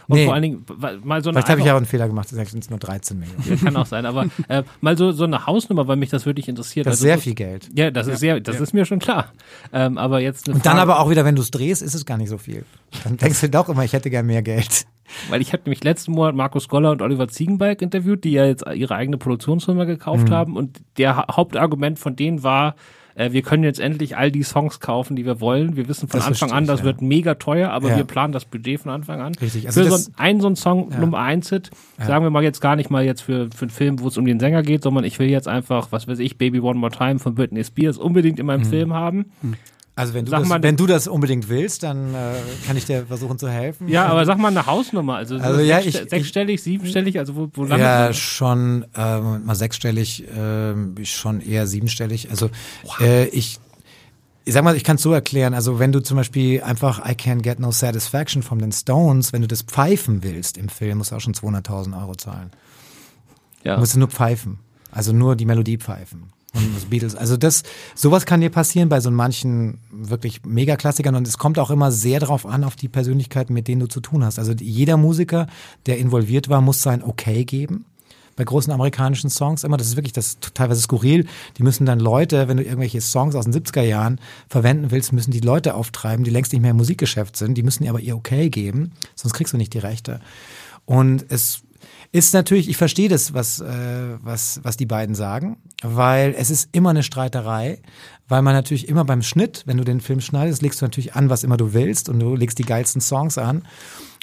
[0.08, 0.24] Und nee.
[0.24, 0.64] vor allen Dingen
[1.04, 3.44] mal so eine Vielleicht habe ich auch einen Fehler gemacht, das sind nur 13 Millionen.
[3.46, 6.48] Ja, kann auch sein, aber äh, mal so, so eine Hausnummer, weil mich das wirklich
[6.48, 6.86] interessiert.
[6.86, 7.68] Das ist also, sehr viel Geld.
[7.74, 8.62] Ja, das ist sehr, das ja.
[8.62, 9.32] ist mir schon klar.
[9.70, 12.16] Ähm, aber jetzt Und dann aber auch wieder, wenn du es drehst, ist es gar
[12.16, 12.64] nicht so viel.
[13.04, 14.86] Dann denkst du doch immer, ich hätte gern mehr Geld.
[15.28, 18.64] Weil ich habe nämlich letzten Monat Markus Goller und Oliver Ziegenbalg interviewt, die ja jetzt
[18.74, 20.32] ihre eigene Produktionsfirma gekauft mhm.
[20.32, 22.76] haben und der Hauptargument von denen war,
[23.18, 25.76] äh, wir können jetzt endlich all die Songs kaufen, die wir wollen.
[25.76, 26.86] Wir wissen von das Anfang an, das ja.
[26.86, 27.96] wird mega teuer, aber ja.
[27.96, 29.34] wir planen das Budget von Anfang an.
[29.34, 29.66] Richtig.
[29.66, 31.00] Also für so ein, so ein Song ja.
[31.00, 34.00] Nummer eins Hit, sagen wir mal jetzt gar nicht mal jetzt für, für einen Film,
[34.00, 36.60] wo es um den Sänger geht, sondern ich will jetzt einfach, was weiß ich, Baby
[36.60, 38.66] One More Time von Britney Spears unbedingt in meinem mhm.
[38.66, 39.32] Film haben.
[39.42, 39.54] Mhm.
[39.98, 42.34] Also wenn du, das, mal, wenn du das unbedingt willst, dann äh,
[42.64, 43.88] kann ich dir versuchen zu helfen.
[43.88, 47.48] Ja, aber sag mal eine Hausnummer, also, also so ja, ich, sechsstellig, siebenstellig, also wo,
[47.52, 52.30] wo landet Ja, schon äh, mal sechsstellig, äh, schon eher siebenstellig.
[52.30, 52.48] Also
[52.84, 53.00] wow.
[53.00, 53.58] äh, ich
[54.44, 57.14] ich sag mal, ich kann es so erklären, also wenn du zum Beispiel einfach I
[57.14, 61.10] Can't Get No Satisfaction von den Stones, wenn du das pfeifen willst im Film, musst
[61.10, 62.52] du auch schon 200.000 Euro zahlen.
[63.64, 63.74] Ja.
[63.74, 64.60] Du musst nur pfeifen,
[64.92, 66.32] also nur die Melodie pfeifen.
[66.54, 67.62] Und das Beatles, also das,
[67.94, 72.20] sowas kann dir passieren bei so manchen wirklich Megaklassikern und es kommt auch immer sehr
[72.20, 74.38] darauf an, auf die Persönlichkeiten, mit denen du zu tun hast.
[74.38, 75.46] Also jeder Musiker,
[75.86, 77.84] der involviert war, muss sein Okay geben
[78.38, 79.76] bei großen amerikanischen Songs immer.
[79.76, 81.26] Das ist wirklich das teilweise skurril.
[81.58, 85.32] Die müssen dann Leute, wenn du irgendwelche Songs aus den 70er Jahren verwenden willst, müssen
[85.32, 87.54] die Leute auftreiben, die längst nicht mehr im Musikgeschäft sind.
[87.54, 90.20] Die müssen aber ihr Okay geben, sonst kriegst du nicht die Rechte.
[90.86, 91.62] Und es
[92.10, 96.70] ist natürlich, ich verstehe das, was, äh, was, was die beiden sagen, weil es ist
[96.72, 97.80] immer eine Streiterei,
[98.28, 101.30] weil man natürlich immer beim Schnitt, wenn du den Film schneidest, legst du natürlich an,
[101.30, 103.62] was immer du willst und du legst die geilsten Songs an.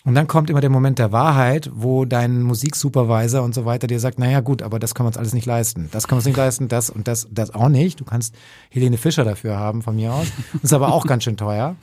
[0.04, 4.00] Und dann kommt immer der Moment der Wahrheit, wo dein Musiksupervisor und so weiter dir
[4.00, 5.90] sagt, naja gut, aber das können wir uns alles nicht leisten.
[5.92, 8.00] Das können wir uns nicht leisten, das und das, das auch nicht.
[8.00, 8.36] Du kannst
[8.70, 10.28] Helene Fischer dafür haben von mir aus.
[10.54, 11.76] Das ist aber auch ganz schön teuer.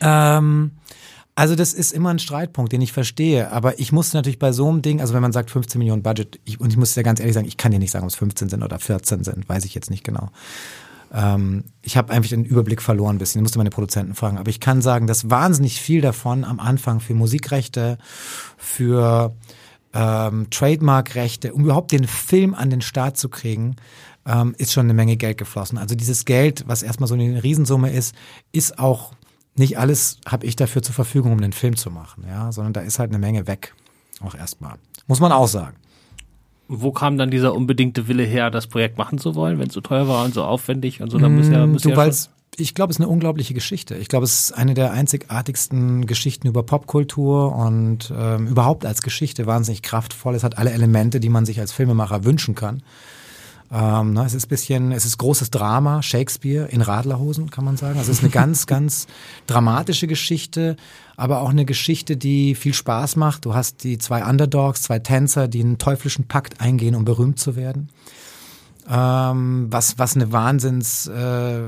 [0.00, 0.72] Ähm,
[1.36, 3.52] also das ist immer ein Streitpunkt, den ich verstehe.
[3.52, 6.40] Aber ich musste natürlich bei so einem Ding, also wenn man sagt 15 Millionen Budget,
[6.44, 8.16] ich, und ich muss ja ganz ehrlich sagen, ich kann dir nicht sagen, ob es
[8.16, 10.30] 15 sind oder 14 sind, weiß ich jetzt nicht genau.
[11.12, 14.38] Ähm, ich habe einfach den Überblick verloren ein bisschen, ich musste meine Produzenten fragen.
[14.38, 17.98] Aber ich kann sagen, dass wahnsinnig viel davon am Anfang für Musikrechte,
[18.56, 19.36] für
[19.92, 23.76] ähm, Trademarkrechte, um überhaupt den Film an den Start zu kriegen,
[24.24, 25.76] ähm, ist schon eine Menge Geld geflossen.
[25.76, 28.14] Also dieses Geld, was erstmal so eine Riesensumme ist,
[28.52, 29.12] ist auch
[29.58, 32.80] nicht alles habe ich dafür zur Verfügung, um den Film zu machen, ja, sondern da
[32.80, 33.74] ist halt eine Menge weg.
[34.20, 34.76] Auch erstmal.
[35.06, 35.76] Muss man auch sagen
[36.68, 39.80] wo kam dann dieser unbedingte Wille her, das Projekt machen zu wollen, wenn es so
[39.80, 41.18] teuer war und so aufwendig und so?
[41.18, 42.10] Dann muss ja, muss du, ja
[42.58, 43.96] ich glaube, es ist eine unglaubliche Geschichte.
[43.96, 49.46] Ich glaube, es ist eine der einzigartigsten Geschichten über Popkultur und ähm, überhaupt als Geschichte
[49.46, 50.34] wahnsinnig kraftvoll.
[50.34, 52.82] Es hat alle Elemente, die man sich als Filmemacher wünschen kann.
[53.72, 57.98] Ähm, ne, es ist bisschen, es ist großes Drama, Shakespeare in Radlerhosen, kann man sagen.
[57.98, 59.06] Also es ist eine ganz, ganz
[59.46, 60.76] dramatische Geschichte,
[61.16, 63.44] aber auch eine Geschichte, die viel Spaß macht.
[63.44, 67.56] Du hast die zwei Underdogs, zwei Tänzer, die einen teuflischen Pakt eingehen, um berühmt zu
[67.56, 67.88] werden.
[68.88, 71.62] Ähm, was, was eine Wahnsinns äh,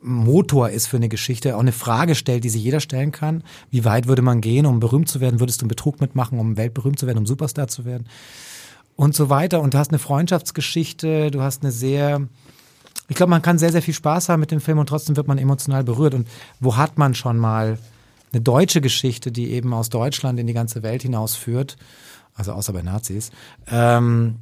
[0.00, 3.42] Motor ist für eine Geschichte, auch eine Frage stellt, die sich jeder stellen kann.
[3.70, 5.40] Wie weit würde man gehen, um berühmt zu werden?
[5.40, 8.06] Würdest du einen Betrug mitmachen, um weltberühmt zu werden, um Superstar zu werden?
[8.96, 9.60] Und so weiter.
[9.60, 12.22] Und du hast eine Freundschaftsgeschichte, du hast eine sehr,
[13.08, 15.28] ich glaube, man kann sehr, sehr viel Spaß haben mit dem Film und trotzdem wird
[15.28, 16.14] man emotional berührt.
[16.14, 16.26] Und
[16.58, 17.78] wo hat man schon mal
[18.32, 21.76] eine deutsche Geschichte, die eben aus Deutschland in die ganze Welt hinausführt,
[22.34, 23.30] also außer bei Nazis,
[23.70, 24.36] ähm,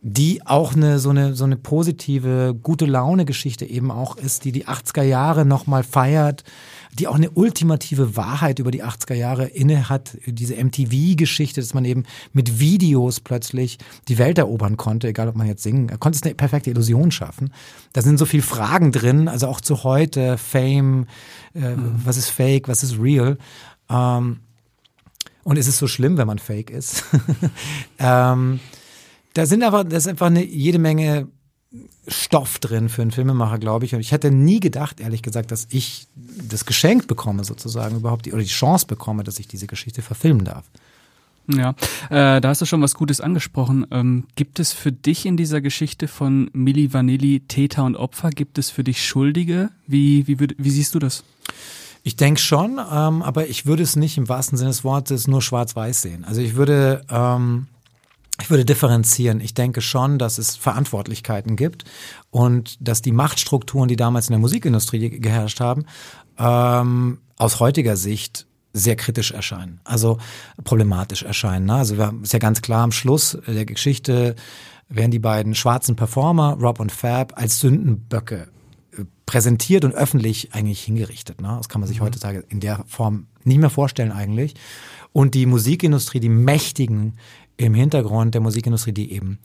[0.00, 4.52] die auch eine so eine so eine positive gute Laune Geschichte eben auch ist, die
[4.52, 6.44] die 80er Jahre noch mal feiert,
[6.92, 11.84] die auch eine ultimative Wahrheit über die 80er Jahre inne hat, diese MTV-Geschichte, dass man
[11.84, 16.22] eben mit Videos plötzlich die Welt erobern konnte, egal ob man jetzt singen, konnte es
[16.22, 17.52] eine perfekte Illusion schaffen.
[17.92, 21.06] Da sind so viele Fragen drin, also auch zu heute, Fame,
[21.54, 22.00] äh, mhm.
[22.04, 23.38] was ist Fake, was ist Real.
[23.88, 24.40] Ähm,
[25.44, 27.04] und ist es so schlimm, wenn man Fake ist?
[27.98, 28.60] ähm,
[29.34, 31.28] da sind aber, das ist einfach eine jede Menge
[32.06, 33.94] Stoff drin für einen Filmemacher, glaube ich.
[33.94, 38.32] Und ich hätte nie gedacht, ehrlich gesagt, dass ich das Geschenk bekomme, sozusagen, überhaupt die,
[38.32, 40.64] oder die Chance bekomme, dass ich diese Geschichte verfilmen darf.
[41.50, 41.70] Ja,
[42.10, 43.86] äh, da hast du schon was Gutes angesprochen.
[43.90, 48.58] Ähm, gibt es für dich in dieser Geschichte von Milli Vanilli Täter und Opfer, gibt
[48.58, 49.70] es für dich Schuldige?
[49.86, 51.24] Wie, wie, würd, wie siehst du das?
[52.02, 55.42] Ich denke schon, ähm, aber ich würde es nicht im wahrsten Sinne des Wortes nur
[55.42, 56.24] schwarz-weiß sehen.
[56.24, 57.66] Also ich würde ähm,
[58.40, 59.40] ich würde differenzieren.
[59.40, 61.84] Ich denke schon, dass es Verantwortlichkeiten gibt
[62.30, 65.84] und dass die Machtstrukturen, die damals in der Musikindustrie geherrscht haben,
[66.38, 70.18] ähm, aus heutiger Sicht sehr kritisch erscheinen, also
[70.62, 71.66] problematisch erscheinen.
[71.66, 71.74] Ne?
[71.74, 74.36] Also ist ja ganz klar am Schluss der Geschichte
[74.88, 78.48] werden die beiden schwarzen Performer, Rob und Fab, als Sündenböcke
[78.96, 81.40] äh, präsentiert und öffentlich eigentlich hingerichtet.
[81.40, 81.54] Ne?
[81.58, 82.04] Das kann man sich mhm.
[82.04, 84.54] heutzutage in der Form nicht mehr vorstellen eigentlich.
[85.12, 87.16] Und die Musikindustrie, die Mächtigen
[87.58, 89.38] im Hintergrund der Musikindustrie, die eben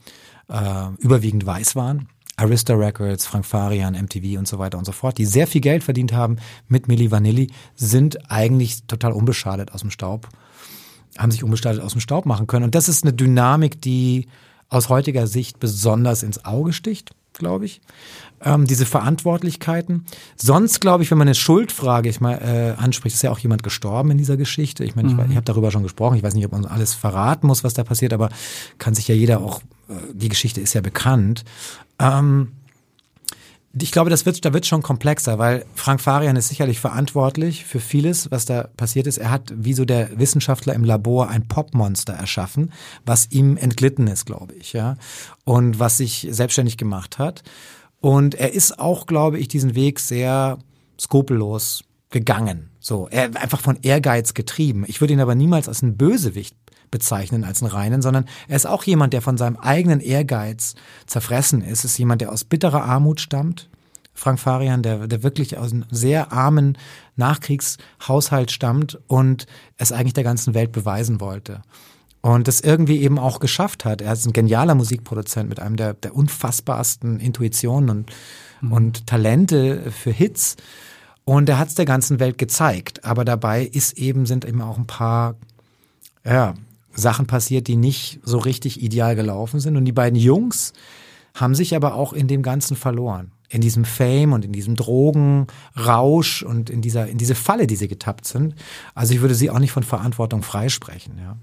[0.48, 2.08] äh, überwiegend weiß waren.
[2.36, 5.84] Arista Records, Frank Farian, MTV und so weiter und so fort, die sehr viel Geld
[5.84, 10.28] verdient haben mit Milli Vanilli, sind eigentlich total unbeschadet aus dem Staub,
[11.16, 12.64] haben sich unbeschadet aus dem Staub machen können.
[12.64, 14.26] Und das ist eine Dynamik, die
[14.68, 17.80] aus heutiger Sicht besonders ins Auge sticht, glaube ich
[18.44, 20.04] ähm, diese Verantwortlichkeiten.
[20.36, 23.62] Sonst glaube ich, wenn man eine Schuldfrage ich mal äh, anspricht, ist ja auch jemand
[23.62, 24.84] gestorben in dieser Geschichte.
[24.84, 25.20] Ich meine, mhm.
[25.20, 26.16] ich, ich habe darüber schon gesprochen.
[26.16, 28.28] Ich weiß nicht, ob man alles verraten muss, was da passiert, aber
[28.78, 29.60] kann sich ja jeder auch.
[29.88, 31.44] Äh, die Geschichte ist ja bekannt.
[31.98, 32.52] Ähm,
[33.78, 37.80] ich glaube, das wird, da wird schon komplexer, weil Frank Farian ist sicherlich verantwortlich für
[37.80, 39.18] vieles, was da passiert ist.
[39.18, 42.72] Er hat, wie so der Wissenschaftler im Labor, ein Popmonster erschaffen,
[43.04, 44.96] was ihm entglitten ist, glaube ich, ja.
[45.44, 47.42] Und was sich selbstständig gemacht hat.
[48.00, 50.58] Und er ist auch, glaube ich, diesen Weg sehr
[51.00, 52.70] skrupellos gegangen.
[52.78, 54.84] So, er einfach von Ehrgeiz getrieben.
[54.86, 56.54] Ich würde ihn aber niemals als einen Bösewicht
[56.94, 60.76] bezeichnen als einen reinen, sondern er ist auch jemand, der von seinem eigenen Ehrgeiz
[61.06, 61.80] zerfressen ist.
[61.80, 63.68] Es ist jemand, der aus bitterer Armut stammt.
[64.14, 66.78] Frank Farian, der, der wirklich aus einem sehr armen
[67.16, 71.62] Nachkriegshaushalt stammt und es eigentlich der ganzen Welt beweisen wollte
[72.20, 74.00] und das irgendwie eben auch geschafft hat.
[74.00, 78.12] Er ist ein genialer Musikproduzent mit einem der, der unfassbarsten Intuitionen und,
[78.60, 78.72] mhm.
[78.72, 80.54] und Talente für Hits.
[81.24, 83.04] Und er hat es der ganzen Welt gezeigt.
[83.04, 85.34] Aber dabei ist eben, sind eben auch ein paar
[86.24, 86.54] ja,
[86.94, 89.76] Sachen passiert, die nicht so richtig ideal gelaufen sind.
[89.76, 90.72] Und die beiden Jungs
[91.34, 93.32] haben sich aber auch in dem Ganzen verloren.
[93.50, 97.86] in diesem Fame und in diesem Drogenrausch und in dieser, in diese Falle, die sie
[97.86, 98.56] getappt sind.
[98.96, 101.36] Also ich würde sie auch nicht von Verantwortung freisprechen, ja.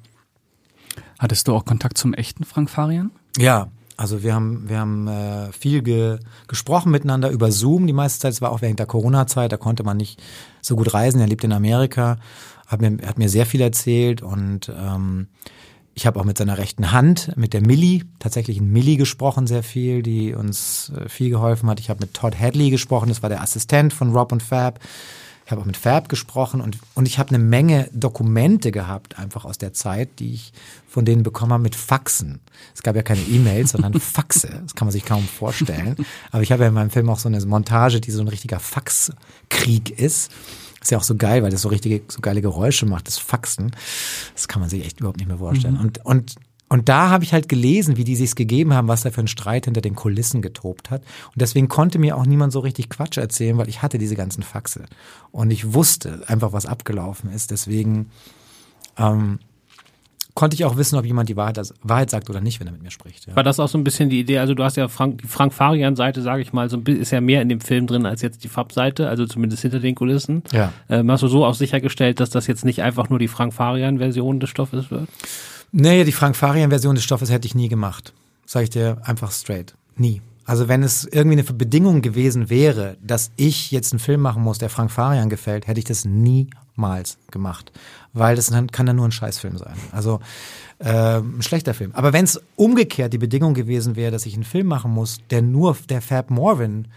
[1.19, 3.11] Hattest du auch Kontakt zum echten Frank Farian?
[3.37, 7.87] Ja, also wir haben, wir haben äh, viel ge, gesprochen miteinander über Zoom.
[7.87, 10.21] Die meiste Zeit, es war auch während der Corona-Zeit, da konnte man nicht
[10.61, 11.21] so gut reisen.
[11.21, 12.17] Er lebt in Amerika,
[12.71, 15.27] hat mir, hat mir sehr viel erzählt und ähm,
[15.93, 19.61] ich habe auch mit seiner rechten Hand, mit der Millie, tatsächlich in Millie gesprochen, sehr
[19.61, 21.79] viel, die uns äh, viel geholfen hat.
[21.81, 24.79] Ich habe mit Todd Hadley gesprochen, das war der Assistent von Rob und Fab.
[25.45, 29.43] Ich habe auch mit Fab gesprochen und, und ich habe eine Menge Dokumente gehabt, einfach
[29.43, 30.53] aus der Zeit, die ich
[30.87, 32.39] von denen bekommen habe mit Faxen.
[32.73, 34.61] Es gab ja keine E-Mails, sondern Faxe.
[34.63, 35.97] Das kann man sich kaum vorstellen.
[36.31, 38.61] Aber ich habe ja in meinem Film auch so eine Montage, die so ein richtiger
[38.61, 40.31] Faxkrieg ist.
[40.81, 43.71] Ist ja auch so geil, weil das so richtige, so geile Geräusche macht, das Faxen.
[44.33, 45.75] Das kann man sich echt überhaupt nicht mehr vorstellen.
[45.75, 45.81] Mhm.
[45.81, 46.35] Und, und,
[46.69, 49.27] und da habe ich halt gelesen, wie die sich's gegeben haben, was da für ein
[49.27, 51.01] Streit hinter den Kulissen getobt hat.
[51.27, 54.41] Und deswegen konnte mir auch niemand so richtig Quatsch erzählen, weil ich hatte diese ganzen
[54.41, 54.85] Faxe.
[55.31, 57.51] Und ich wusste einfach, was abgelaufen ist.
[57.51, 58.09] Deswegen,
[58.97, 59.39] ähm,
[60.33, 62.73] konnte ich auch wissen, ob jemand die Wahrheit, also Wahrheit sagt oder nicht, wenn er
[62.73, 63.27] mit mir spricht.
[63.27, 63.35] Ja.
[63.35, 64.39] War das auch so ein bisschen die Idee?
[64.39, 67.11] Also du hast ja Frank, die Frank Farian-Seite, sage ich mal, so ein bisschen, ist
[67.11, 70.43] ja mehr in dem Film drin als jetzt die Fab-Seite, also zumindest hinter den Kulissen.
[70.51, 70.71] Ja.
[70.89, 74.39] Ähm, hast du so auch sichergestellt, dass das jetzt nicht einfach nur die Frank Farian-Version
[74.39, 75.09] des Stoffes wird?
[75.71, 78.13] Nee, die Frank Farian-Version des Stoffes hätte ich nie gemacht.
[78.45, 79.73] Sag ich dir einfach straight.
[79.95, 80.21] Nie.
[80.51, 84.57] Also wenn es irgendwie eine Bedingung gewesen wäre, dass ich jetzt einen Film machen muss,
[84.57, 87.71] der Frank Farian gefällt, hätte ich das niemals gemacht
[88.13, 89.75] weil das kann dann nur ein Scheißfilm sein.
[89.91, 90.19] Also
[90.79, 91.91] äh, ein schlechter Film.
[91.93, 95.41] Aber wenn es umgekehrt die Bedingung gewesen wäre, dass ich einen Film machen muss, der
[95.41, 96.87] nur der Fab Morvan,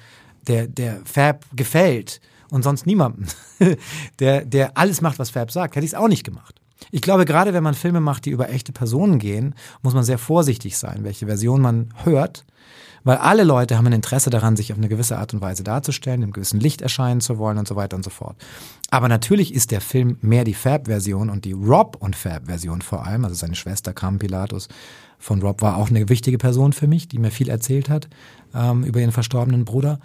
[0.46, 3.26] der, der Fab gefällt und sonst niemandem,
[4.18, 6.60] der, der alles macht, was Fab sagt, hätte ich es auch nicht gemacht.
[6.90, 10.18] Ich glaube, gerade wenn man Filme macht, die über echte Personen gehen, muss man sehr
[10.18, 12.44] vorsichtig sein, welche Version man hört,
[13.04, 16.22] weil alle Leute haben ein Interesse daran, sich auf eine gewisse Art und Weise darzustellen,
[16.22, 18.36] im gewissen Licht erscheinen zu wollen und so weiter und so fort.
[18.90, 23.24] Aber natürlich ist der Film mehr die Fab-Version und die Rob und Fab-Version vor allem.
[23.24, 24.68] Also seine Schwester Carmen Pilatus
[25.18, 28.08] von Rob war auch eine wichtige Person für mich, die mir viel erzählt hat
[28.54, 30.00] ähm, über ihren verstorbenen Bruder.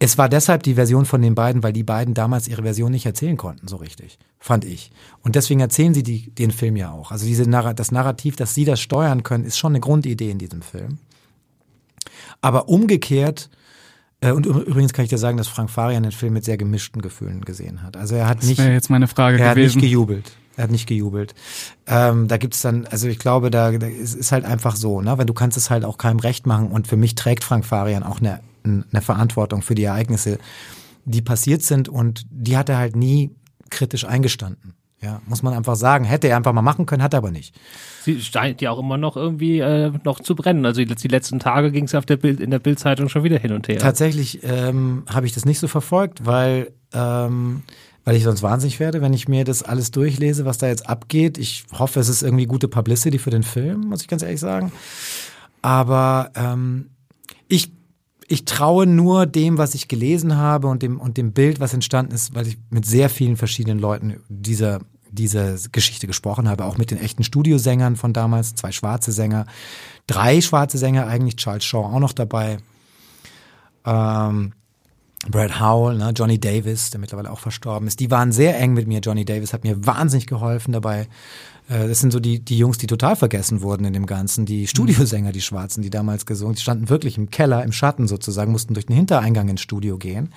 [0.00, 3.06] Es war deshalb die Version von den beiden, weil die beiden damals ihre Version nicht
[3.06, 4.90] erzählen konnten, so richtig, fand ich.
[5.22, 7.10] Und deswegen erzählen sie die, den Film ja auch.
[7.10, 10.62] Also diese das Narrativ, dass sie das steuern können, ist schon eine Grundidee in diesem
[10.62, 10.98] Film.
[12.44, 13.48] Aber umgekehrt,
[14.20, 17.00] äh, und übrigens kann ich dir sagen, dass Frank Farian den Film mit sehr gemischten
[17.00, 17.96] Gefühlen gesehen hat.
[17.96, 18.58] Also er hat das nicht.
[18.58, 19.76] jetzt meine Frage er gewesen.
[19.76, 20.32] hat nicht gejubelt.
[20.56, 21.34] Er hat nicht gejubelt.
[21.86, 25.16] Ähm, da gibt's dann, also ich glaube, da, da ist, ist halt einfach so, ne?
[25.16, 26.68] Weil du kannst es halt auch keinem recht machen.
[26.68, 30.36] Und für mich trägt Frank Farian auch eine, eine Verantwortung für die Ereignisse,
[31.06, 31.88] die passiert sind.
[31.88, 33.30] Und die hat er halt nie
[33.70, 34.74] kritisch eingestanden.
[35.04, 36.06] Ja, muss man einfach sagen.
[36.06, 37.54] Hätte er einfach mal machen können, hat er aber nicht.
[38.04, 40.64] Sie scheint ja auch immer noch irgendwie äh, noch zu brennen.
[40.64, 43.38] Also die, die letzten Tage ging es auf der Bild, in der Bildzeitung schon wieder
[43.38, 43.78] hin und her.
[43.78, 47.62] Tatsächlich ähm, habe ich das nicht so verfolgt, weil ähm,
[48.06, 51.36] weil ich sonst wahnsinnig werde, wenn ich mir das alles durchlese, was da jetzt abgeht.
[51.38, 54.72] Ich hoffe, es ist irgendwie gute Publicity für den Film, muss ich ganz ehrlich sagen.
[55.60, 56.90] Aber ähm,
[57.48, 57.72] ich
[58.28, 62.14] ich traue nur dem, was ich gelesen habe und dem, und dem Bild, was entstanden
[62.14, 64.80] ist, weil ich mit sehr vielen verschiedenen Leuten dieser
[65.14, 69.46] diese Geschichte gesprochen habe, auch mit den echten Studiosängern von damals, zwei schwarze Sänger,
[70.06, 72.58] drei schwarze Sänger eigentlich, Charles Shaw auch noch dabei,
[73.84, 74.52] ähm,
[75.28, 78.86] Brad Howell, ne, Johnny Davis, der mittlerweile auch verstorben ist, die waren sehr eng mit
[78.86, 79.00] mir.
[79.00, 81.08] Johnny Davis hat mir wahnsinnig geholfen dabei.
[81.68, 84.44] Äh, das sind so die, die Jungs, die total vergessen wurden in dem Ganzen.
[84.46, 88.52] Die Studiosänger, die Schwarzen, die damals gesungen, die standen wirklich im Keller, im Schatten sozusagen,
[88.52, 90.32] mussten durch den Hintereingang ins Studio gehen.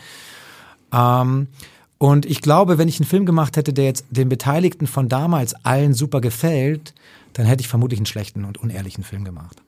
[0.94, 1.48] Ähm,
[1.98, 5.54] und ich glaube, wenn ich einen Film gemacht hätte, der jetzt den Beteiligten von damals
[5.66, 6.94] allen super gefällt,
[7.34, 9.62] dann hätte ich vermutlich einen schlechten und unehrlichen Film gemacht.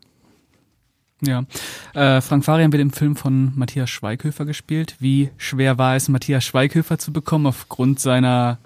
[1.22, 1.44] Ja.
[1.94, 4.96] Äh, Frank Farian wird im Film von Matthias Schweighöfer gespielt.
[5.00, 8.58] Wie schwer war es, Matthias Schweighöfer zu bekommen aufgrund seiner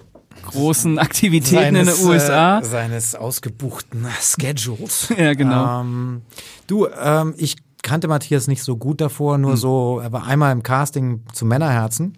[0.45, 2.60] großen Aktivitäten seines, in den USA?
[2.60, 5.12] Äh, seines ausgebuchten Schedules.
[5.17, 5.82] ja, genau.
[5.82, 6.21] Ähm,
[6.67, 9.58] du, ähm, ich kannte Matthias nicht so gut davor, nur hm.
[9.58, 12.15] so, er war einmal im Casting zu Männerherzen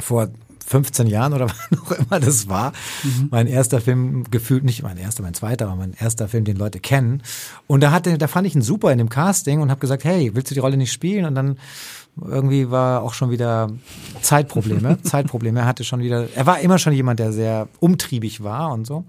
[0.00, 0.30] vor
[0.70, 2.72] 15 Jahren oder wann auch immer das war.
[3.02, 3.28] Mhm.
[3.30, 6.78] Mein erster Film, gefühlt nicht mein erster, mein zweiter, aber mein erster Film, den Leute
[6.78, 7.22] kennen.
[7.66, 10.30] Und da hatte, da fand ich ihn super in dem Casting und habe gesagt, hey,
[10.34, 11.24] willst du die Rolle nicht spielen?
[11.24, 11.58] Und dann
[12.20, 13.70] irgendwie war auch schon wieder
[14.22, 15.60] Zeitprobleme, Zeitprobleme.
[15.60, 19.04] Er hatte schon wieder, er war immer schon jemand, der sehr umtriebig war und so.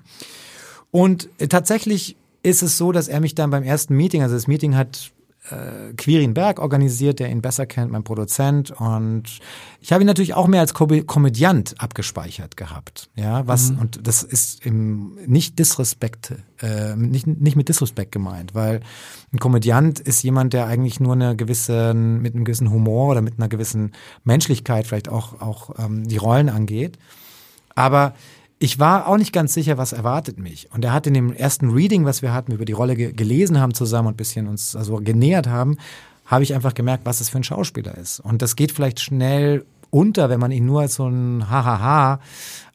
[0.90, 4.76] Und tatsächlich ist es so, dass er mich dann beim ersten Meeting, also das Meeting
[4.76, 5.12] hat
[5.50, 8.72] äh, Quirin Berg organisiert, der ihn besser kennt, mein Produzent.
[8.72, 9.40] Und
[9.80, 13.10] ich habe ihn natürlich auch mehr als Ko Komödiant abgespeichert gehabt.
[13.16, 13.80] Ja, was, mhm.
[13.80, 18.82] und das ist im, nicht Disrespekt, äh, nicht, nicht mit Disrespekt gemeint, weil
[19.34, 23.40] ein Komödiant ist jemand, der eigentlich nur eine gewisse, mit einem gewissen Humor oder mit
[23.40, 27.00] einer gewissen Menschlichkeit vielleicht auch, auch ähm, die Rollen angeht.
[27.74, 28.14] Aber
[28.62, 30.70] ich war auch nicht ganz sicher, was erwartet mich.
[30.72, 33.60] Und er hat in dem ersten Reading, was wir hatten, über die Rolle ge gelesen
[33.60, 35.78] haben zusammen und ein bisschen uns also genähert haben,
[36.28, 38.20] habe ich einfach gemerkt, was es für ein Schauspieler ist.
[38.20, 42.20] Und das geht vielleicht schnell unter, wenn man ihn nur als so ein Hahaha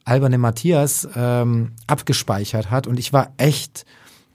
[0.03, 2.85] alberne Matthias ähm, abgespeichert hat.
[2.85, 3.85] Und ich war echt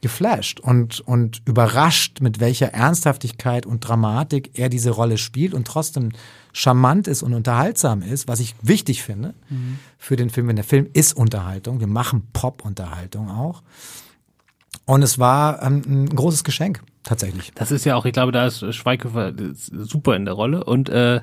[0.03, 6.11] geflasht und, und überrascht, mit welcher Ernsthaftigkeit und Dramatik er diese Rolle spielt und trotzdem
[6.51, 9.79] charmant ist und unterhaltsam ist, was ich wichtig finde mhm.
[9.97, 10.47] für den Film.
[10.47, 11.79] Denn der Film ist Unterhaltung.
[11.79, 13.63] Wir machen Pop-Unterhaltung auch.
[14.85, 17.51] Und es war ähm, ein großes Geschenk, tatsächlich.
[17.55, 20.63] Das ist ja auch, ich glaube, da ist Schweighöfer super in der Rolle.
[20.65, 21.21] Und äh,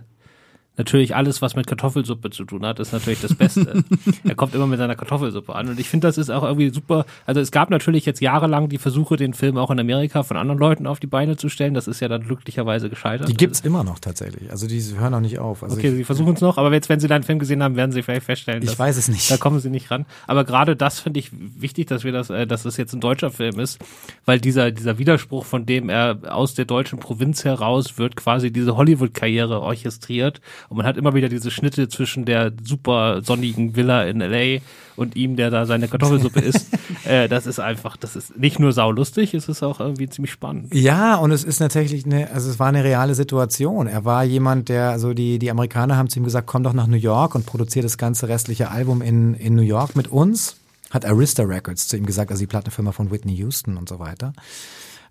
[0.77, 3.85] natürlich alles, was mit Kartoffelsuppe zu tun hat, ist natürlich das Beste.
[4.25, 5.69] er kommt immer mit seiner Kartoffelsuppe an.
[5.69, 7.05] Und ich finde, das ist auch irgendwie super.
[7.27, 10.59] Also es gab natürlich jetzt jahrelang die Versuche, den Film auch in Amerika von anderen
[10.59, 11.75] Leuten auf die Beine zu stellen.
[11.75, 13.29] Das ist ja dann glücklicherweise gescheitert.
[13.29, 14.51] Die gibt's immer noch tatsächlich.
[14.51, 15.63] Also die hören auch nicht auf.
[15.63, 17.93] Also okay, sie versuchen es noch, aber jetzt, wenn sie deinen Film gesehen haben, werden
[17.93, 19.31] sie vielleicht feststellen, ich weiß es nicht.
[19.31, 20.07] Da kommen sie nicht ran.
[20.27, 23.31] Aber gerade das finde ich wichtig, dass wir das, äh, dass es jetzt ein deutscher
[23.31, 23.79] Film ist,
[24.25, 28.77] weil dieser, dieser Widerspruch, von dem er aus der deutschen Provinz heraus wird, quasi diese
[28.77, 34.21] Hollywood-Karriere orchestriert und man hat immer wieder diese Schnitte zwischen der super sonnigen Villa in
[34.21, 34.61] LA
[34.97, 36.69] und ihm, der da seine Kartoffelsuppe isst.
[37.05, 40.75] äh, das ist einfach, das ist nicht nur saulustig, es ist auch irgendwie ziemlich spannend.
[40.75, 43.87] Ja, und es ist tatsächlich eine, also es war eine reale Situation.
[43.87, 46.87] Er war jemand, der, also die, die Amerikaner haben zu ihm gesagt, komm doch nach
[46.87, 50.57] New York und produziere das ganze restliche Album in, in New York mit uns.
[50.91, 54.33] Hat Arista Records zu ihm gesagt, also die Plattenfirma von Whitney Houston und so weiter.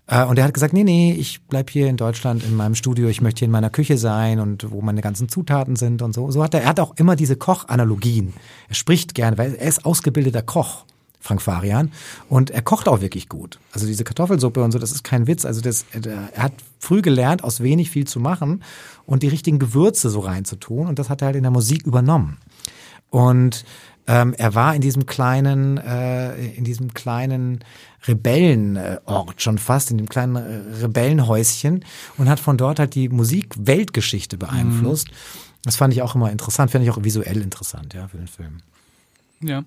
[0.10, 3.08] Äh, und er hat gesagt, nee, nee, ich bleib hier in Deutschland in meinem Studio,
[3.08, 6.30] ich möchte hier in meiner Küche sein und wo meine ganzen Zutaten sind und so.
[6.32, 8.34] So hat er, er hat auch immer diese Kochanalogien.
[8.67, 10.86] Er spricht gerne, weil er ist ausgebildeter Koch.
[11.22, 11.91] Frank Farian.
[12.30, 13.60] Und er kocht auch wirklich gut.
[13.74, 15.43] Also diese Kartoffelsuppe und so, das ist kein Witz.
[15.43, 18.63] Also das, er hat früh gelernt, aus wenig viel zu machen
[19.06, 20.88] und die richtigen Gewürze so reinzutun.
[20.88, 22.38] Und das hat er halt in der Musik übernommen.
[23.10, 23.65] Und
[24.10, 27.60] ähm, er war in diesem kleinen, äh, in diesem kleinen
[28.08, 31.86] Rebellenort schon fast, in dem kleinen äh, Rebellenhäuschen
[32.17, 35.12] und hat von dort halt die Musik-Weltgeschichte beeinflusst.
[35.12, 35.15] Mhm.
[35.63, 38.58] Das fand ich auch immer interessant, fand ich auch visuell interessant, ja, für den Film.
[39.41, 39.63] Ja.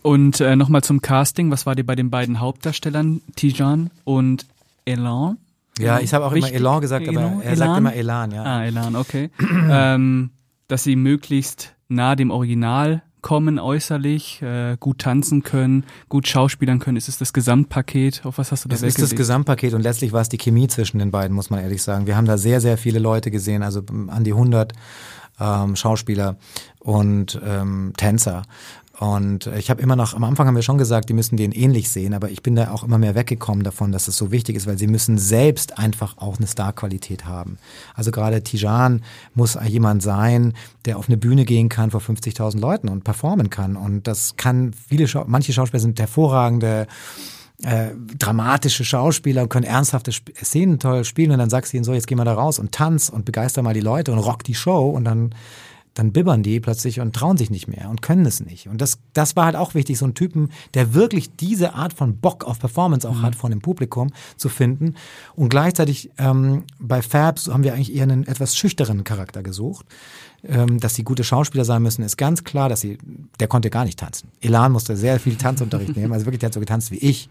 [0.00, 4.46] Und äh, nochmal zum Casting, was war dir bei den beiden Hauptdarstellern, Tijan und
[4.86, 5.36] Elan?
[5.78, 6.52] Ja, ich habe auch Richtig?
[6.52, 7.42] immer Elan gesagt, aber Elan?
[7.42, 8.42] er sagt immer Elan, ja.
[8.42, 9.28] Ah, Elan, okay.
[9.70, 10.30] ähm,
[10.68, 16.96] dass sie möglichst nah dem Original kommen äußerlich, äh, gut tanzen können, gut schauspielern können?
[16.96, 18.26] Ist es das Gesamtpaket?
[18.26, 20.68] Auf was hast du da Es ist das Gesamtpaket und letztlich war es die Chemie
[20.68, 22.06] zwischen den beiden, muss man ehrlich sagen.
[22.06, 24.72] Wir haben da sehr, sehr viele Leute gesehen, also an die 100
[25.40, 26.36] ähm, Schauspieler
[26.80, 28.42] und ähm, Tänzer.
[29.02, 31.90] Und ich habe immer noch, am Anfang haben wir schon gesagt, die müssen den ähnlich
[31.90, 34.68] sehen, aber ich bin da auch immer mehr weggekommen davon, dass es so wichtig ist,
[34.68, 37.58] weil sie müssen selbst einfach auch eine Starqualität haben.
[37.96, 39.02] Also gerade Tijan
[39.34, 40.52] muss jemand sein,
[40.84, 43.74] der auf eine Bühne gehen kann vor 50.000 Leuten und performen kann.
[43.74, 46.86] Und das kann viele, Schau manche Schauspieler sind hervorragende
[47.64, 47.88] äh,
[48.20, 52.06] dramatische Schauspieler und können ernsthafte Szenen toll spielen und dann sagst du ihnen so, jetzt
[52.06, 54.90] geh mal da raus und tanz und begeister mal die Leute und rock die Show
[54.90, 55.34] und dann
[55.94, 58.68] dann bibbern die plötzlich und trauen sich nicht mehr und können es nicht.
[58.68, 62.16] Und das, das war halt auch wichtig, so einen Typen, der wirklich diese Art von
[62.16, 63.22] Bock auf Performance auch mhm.
[63.22, 64.94] hat von dem Publikum zu finden.
[65.34, 69.86] Und gleichzeitig ähm, bei Fabs haben wir eigentlich eher einen etwas schüchternen Charakter gesucht.
[70.44, 72.98] Ähm, dass sie gute Schauspieler sein müssen, ist ganz klar, dass sie,
[73.38, 74.28] der konnte gar nicht tanzen.
[74.40, 77.28] Elan musste sehr viel Tanzunterricht nehmen, also wirklich, der hat so getanzt wie ich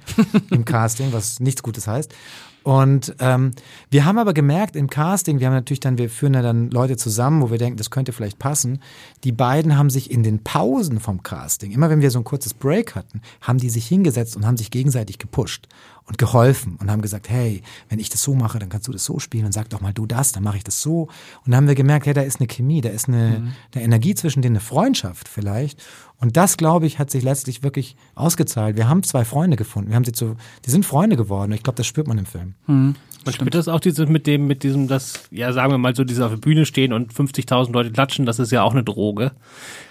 [0.49, 2.15] im Casting, was nichts Gutes heißt.
[2.63, 3.51] Und ähm,
[3.89, 6.95] wir haben aber gemerkt im Casting, wir haben natürlich dann, wir führen ja dann Leute
[6.95, 8.81] zusammen, wo wir denken, das könnte vielleicht passen.
[9.23, 12.53] Die beiden haben sich in den Pausen vom Casting, immer wenn wir so ein kurzes
[12.53, 15.67] Break hatten, haben die sich hingesetzt und haben sich gegenseitig gepusht
[16.05, 19.05] und geholfen und haben gesagt, hey, wenn ich das so mache, dann kannst du das
[19.05, 21.03] so spielen und sag doch mal du das, dann mache ich das so.
[21.03, 23.53] Und dann haben wir gemerkt, hey, da ist eine Chemie, da ist eine, mhm.
[23.73, 25.81] eine Energie zwischen denen, eine Freundschaft vielleicht.
[26.17, 28.77] Und das, glaube ich, hat sich letztlich wirklich ausgezahlt.
[28.77, 29.89] Wir haben zwei Freunde gefunden.
[29.89, 30.35] Wir haben sie zu,
[30.65, 31.51] die sind Freunde geworden.
[31.51, 32.53] Ich glaube, das spürt man im Film.
[32.67, 32.95] Mhm.
[33.23, 36.03] Man spürt das auch dieses mit dem, mit diesem, das, ja, sagen wir mal so,
[36.03, 39.31] diese auf der Bühne stehen und 50.000 Leute klatschen, das ist ja auch eine Droge.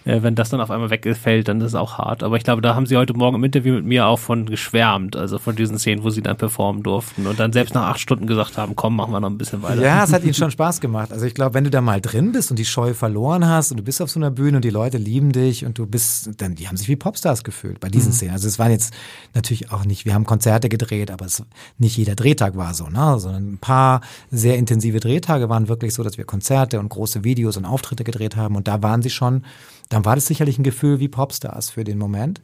[0.05, 2.25] Äh, wenn das dann auf einmal wegfällt, dann ist es auch hart.
[2.25, 5.15] Aber ich glaube, da haben sie heute Morgen im Interview mit mir auch von geschwärmt,
[5.15, 8.27] also von diesen Szenen, wo sie dann performen durften und dann selbst nach acht Stunden
[8.27, 9.81] gesagt haben, komm, machen wir noch ein bisschen weiter.
[9.81, 11.13] Ja, es hat ihnen schon Spaß gemacht.
[11.13, 13.77] Also ich glaube, wenn du da mal drin bist und die Scheu verloren hast und
[13.77, 16.57] du bist auf so einer Bühne und die Leute lieben dich und du bist dann,
[16.57, 18.17] die haben sich wie Popstars gefühlt bei diesen mhm.
[18.17, 18.33] Szenen.
[18.33, 18.93] Also es waren jetzt
[19.35, 21.45] natürlich auch nicht, wir haben Konzerte gedreht, aber es,
[21.79, 23.20] nicht jeder Drehtag war so, ne?
[23.21, 24.01] Sondern ein paar
[24.31, 28.37] sehr intensive Drehtage waren wirklich so, dass wir Konzerte und große Videos und Auftritte gedreht
[28.37, 29.45] haben und da waren sie schon,
[29.89, 32.41] dann war das sicherlich ein Gefühl wie Popstars für den Moment.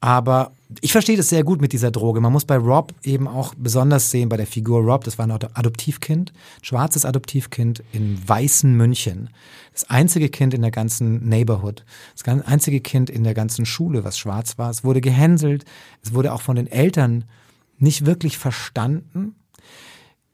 [0.00, 2.20] Aber ich verstehe das sehr gut mit dieser Droge.
[2.20, 5.32] Man muss bei Rob eben auch besonders sehen, bei der Figur Rob, das war ein
[5.32, 9.30] Adoptivkind, schwarzes Adoptivkind in weißen München.
[9.72, 11.84] Das einzige Kind in der ganzen Neighborhood.
[12.16, 14.70] Das einzige Kind in der ganzen Schule, was schwarz war.
[14.70, 15.64] Es wurde gehänselt.
[16.02, 17.24] Es wurde auch von den Eltern
[17.78, 19.34] nicht wirklich verstanden.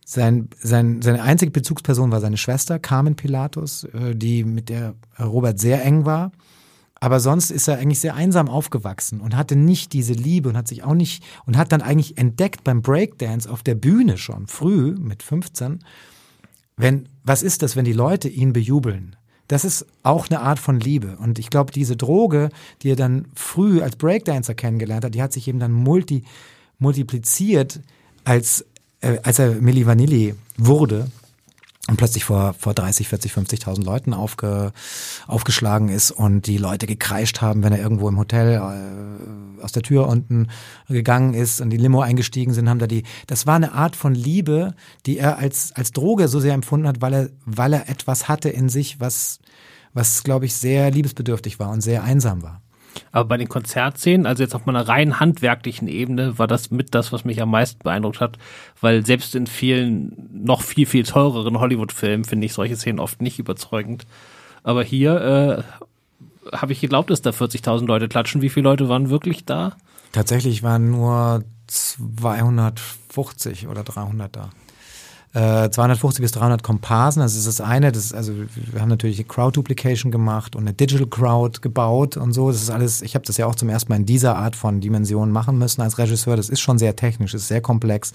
[0.04, 5.58] Sein, sein, seine einzige Bezugsperson war seine Schwester, Carmen Pilatus, äh, die mit der Robert
[5.58, 6.32] sehr eng war.
[7.00, 10.68] Aber sonst ist er eigentlich sehr einsam aufgewachsen und hatte nicht diese Liebe und hat
[10.68, 14.94] sich auch nicht und hat dann eigentlich entdeckt beim Breakdance auf der Bühne schon früh
[14.98, 15.80] mit 15,
[16.76, 19.16] wenn was ist das, wenn die Leute ihn bejubeln?
[19.48, 21.16] Das ist auch eine Art von Liebe.
[21.18, 22.48] Und ich glaube, diese Droge,
[22.82, 26.24] die er dann früh als Breakdancer kennengelernt hat, die hat sich eben dann multi,
[26.78, 27.80] multipliziert,
[28.24, 28.64] als,
[29.04, 31.10] äh, als er Milli Vanilli wurde
[31.86, 34.72] und plötzlich vor, vor 30, 40, 50.000 Leuten aufge,
[35.26, 39.82] aufgeschlagen ist und die Leute gekreischt haben, wenn er irgendwo im Hotel äh, aus der
[39.82, 40.48] Tür unten
[40.88, 44.14] gegangen ist und die Limo eingestiegen sind, haben da die, das war eine Art von
[44.14, 44.74] Liebe,
[45.04, 48.48] die er als, als Droge so sehr empfunden hat, weil er, weil er etwas hatte
[48.48, 49.40] in sich, was,
[49.92, 52.62] was, glaube ich, sehr liebesbedürftig war und sehr einsam war.
[53.12, 57.12] Aber bei den Konzertszenen, also jetzt auf meiner rein handwerklichen Ebene, war das mit das,
[57.12, 58.38] was mich am meisten beeindruckt hat,
[58.80, 63.38] weil selbst in vielen noch viel, viel teureren Hollywood-Filmen finde ich solche Szenen oft nicht
[63.38, 64.06] überzeugend.
[64.62, 65.64] Aber hier
[66.52, 68.42] äh, habe ich geglaubt, dass da 40.000 Leute klatschen.
[68.42, 69.76] Wie viele Leute waren wirklich da?
[70.12, 74.50] Tatsächlich waren nur 250 oder 300 da.
[75.34, 77.20] 250 äh, bis 300 Komparsen.
[77.20, 77.90] Das ist das eine.
[77.90, 82.32] Das ist, also wir haben natürlich Crowd Duplication gemacht und eine Digital Crowd gebaut und
[82.32, 82.52] so.
[82.52, 83.02] Das ist alles.
[83.02, 85.82] Ich habe das ja auch zum ersten Mal in dieser Art von Dimensionen machen müssen
[85.82, 86.36] als Regisseur.
[86.36, 88.12] Das ist schon sehr technisch, ist sehr komplex.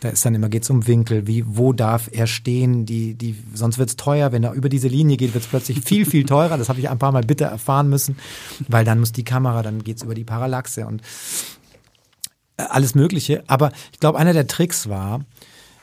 [0.00, 2.84] Da ist dann immer geht's um Winkel, wie wo darf er stehen?
[2.84, 4.30] Die die sonst wird's teuer.
[4.30, 6.58] Wenn er über diese Linie geht, wird's plötzlich viel viel teurer.
[6.58, 8.18] Das habe ich ein paar Mal bitte erfahren müssen,
[8.68, 11.00] weil dann muss die Kamera, dann geht's über die Parallaxe und
[12.58, 13.44] äh, alles Mögliche.
[13.46, 15.20] Aber ich glaube, einer der Tricks war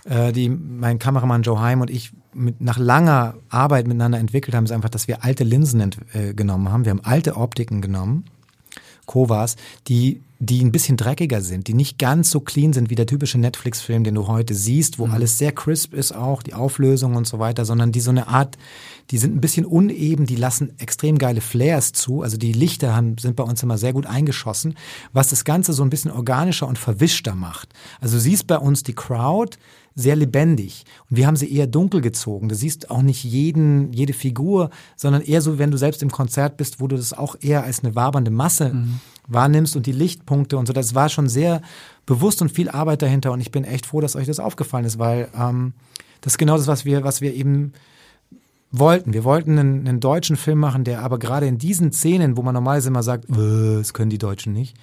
[0.10, 4.66] äh, die mein Kameramann Joe Heim und ich mit, nach langer Arbeit miteinander entwickelt haben,
[4.66, 6.86] ist einfach, dass wir alte Linsen ent, äh, genommen haben.
[6.86, 8.26] Wir haben alte Optiken genommen,
[9.06, 9.56] Kovas,
[9.88, 13.40] die die ein bisschen dreckiger sind, die nicht ganz so clean sind wie der typische
[13.40, 15.14] Netflix-Film, den du heute siehst, wo mhm.
[15.14, 18.56] alles sehr crisp ist auch, die Auflösung und so weiter, sondern die so eine Art,
[19.10, 23.18] die sind ein bisschen uneben, die lassen extrem geile Flares zu, also die Lichter haben,
[23.18, 24.76] sind bei uns immer sehr gut eingeschossen,
[25.12, 27.74] was das Ganze so ein bisschen organischer und verwischter macht.
[28.00, 29.58] Also du siehst bei uns die Crowd,
[29.98, 30.86] sehr lebendig.
[31.10, 32.50] Und wir haben sie eher dunkel gezogen.
[32.50, 36.56] Du siehst auch nicht jeden, jede Figur, sondern eher so, wenn du selbst im Konzert
[36.56, 39.00] bist, wo du das auch eher als eine wabernde Masse mhm.
[39.28, 40.74] wahrnimmst und die Lichtpunkte und so.
[40.74, 41.64] Das war schon sehr
[42.06, 43.32] bewusst und viel Arbeit dahinter.
[43.32, 45.74] Und ich bin echt froh, dass euch das aufgefallen ist, weil ähm,
[46.22, 47.74] das ist genau das, was wir, was wir eben
[48.72, 49.14] wollten.
[49.14, 52.54] Wir wollten einen, einen deutschen Film machen, der aber gerade in diesen Szenen, wo man
[52.54, 54.78] normalerweise immer sagt, äh, das können die Deutschen nicht,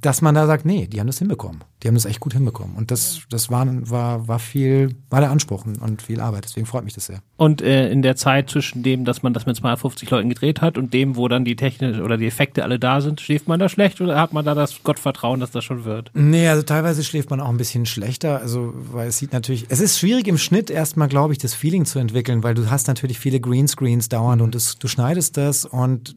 [0.00, 1.62] dass man da sagt, nee, die haben das hinbekommen.
[1.82, 2.76] Die haben das echt gut hinbekommen.
[2.76, 6.44] Und das, das war, war, war viel, war der Anspruch und viel Arbeit.
[6.44, 7.20] Deswegen freut mich das sehr.
[7.36, 10.78] Und äh, in der Zeit zwischen dem, dass man das mit 250 Leuten gedreht hat
[10.78, 13.68] und dem, wo dann die Technik oder die Effekte alle da sind, schläft man da
[13.68, 16.10] schlecht oder hat man da das Gottvertrauen, dass das schon wird?
[16.14, 18.40] Nee, also teilweise schläft man auch ein bisschen schlechter.
[18.40, 21.84] Also, weil es sieht natürlich, es ist schwierig im Schnitt erstmal, glaube ich, das Feeling
[21.84, 26.16] zu entwickeln, weil du hast natürlich viele Greenscreens dauernd und das, du schneidest das und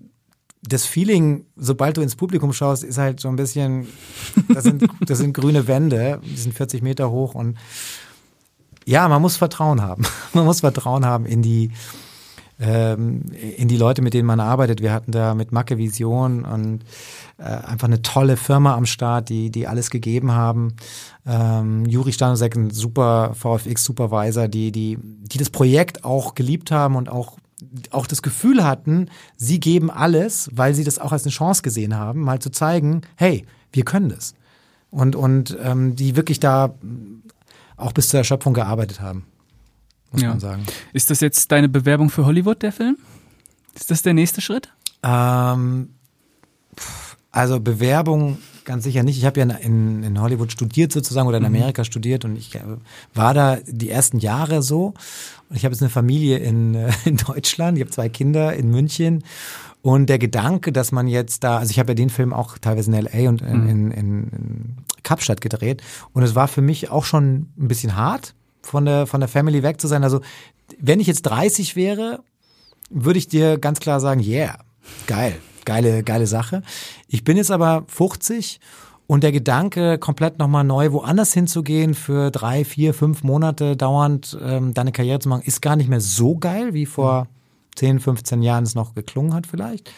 [0.61, 3.87] das Feeling, sobald du ins Publikum schaust, ist halt so ein bisschen,
[4.53, 7.57] das sind, das sind grüne Wände, die sind 40 Meter hoch und
[8.85, 10.03] ja, man muss Vertrauen haben.
[10.33, 11.71] Man muss Vertrauen haben in die,
[12.59, 13.25] ähm,
[13.57, 14.81] in die Leute, mit denen man arbeitet.
[14.81, 16.83] Wir hatten da mit Macke Vision und
[17.37, 20.75] äh, einfach eine tolle Firma am Start, die, die alles gegeben haben.
[21.27, 27.09] Ähm, Juri Stanosek, ein super VFX-Supervisor, die, die, die das Projekt auch geliebt haben und
[27.09, 27.37] auch
[27.91, 31.95] auch das Gefühl hatten, sie geben alles, weil sie das auch als eine Chance gesehen
[31.95, 34.33] haben, mal zu zeigen, hey, wir können das.
[34.91, 36.73] Und, und ähm, die wirklich da
[37.77, 39.25] auch bis zur Erschöpfung gearbeitet haben,
[40.11, 40.29] muss ja.
[40.29, 40.65] man sagen.
[40.93, 42.97] Ist das jetzt deine Bewerbung für Hollywood, der Film?
[43.75, 44.69] Ist das der nächste Schritt?
[45.03, 45.89] Ähm,
[47.31, 49.17] also Bewerbung ganz sicher nicht.
[49.17, 51.55] Ich habe ja in, in Hollywood studiert sozusagen oder in mhm.
[51.55, 51.85] Amerika mhm.
[51.85, 52.61] studiert und ich äh,
[53.13, 54.93] war da die ersten Jahre so.
[55.49, 58.69] Und ich habe jetzt eine Familie in, äh, in Deutschland, ich habe zwei Kinder in
[58.71, 59.23] München.
[59.81, 62.91] Und der Gedanke, dass man jetzt da, also ich habe ja den Film auch teilweise
[62.91, 63.69] in LA und in, mhm.
[63.69, 65.81] in, in, in Kapstadt gedreht.
[66.11, 69.63] Und es war für mich auch schon ein bisschen hart, von der, von der Family
[69.63, 70.03] weg zu sein.
[70.03, 70.19] Also
[70.79, 72.19] wenn ich jetzt 30 wäre,
[72.89, 74.59] würde ich dir ganz klar sagen, yeah,
[75.07, 75.39] geil
[75.69, 76.63] geile, geile Sache.
[77.07, 78.59] Ich bin jetzt aber 50
[79.05, 84.73] und der Gedanke, komplett nochmal neu woanders hinzugehen, für drei, vier, fünf Monate dauernd ähm,
[84.73, 87.27] deine Karriere zu machen, ist gar nicht mehr so geil, wie vor
[87.75, 89.91] 10, 15 Jahren es noch geklungen hat vielleicht.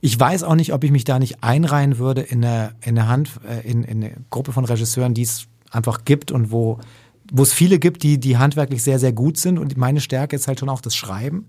[0.00, 3.06] Ich weiß auch nicht, ob ich mich da nicht einreihen würde in eine, in eine
[3.06, 6.78] Hand, äh, in, in eine Gruppe von Regisseuren, die es einfach gibt und wo,
[7.30, 9.58] wo es viele gibt, die, die handwerklich sehr, sehr gut sind.
[9.58, 11.48] Und meine Stärke ist halt schon auch das Schreiben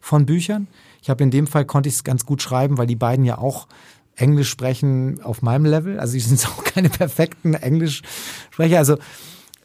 [0.00, 0.66] von Büchern.
[1.06, 3.38] Ich habe in dem Fall konnte ich es ganz gut schreiben, weil die beiden ja
[3.38, 3.68] auch
[4.16, 6.00] Englisch sprechen auf meinem Level.
[6.00, 8.76] Also sie sind auch keine perfekten Englischsprecher.
[8.76, 8.98] Also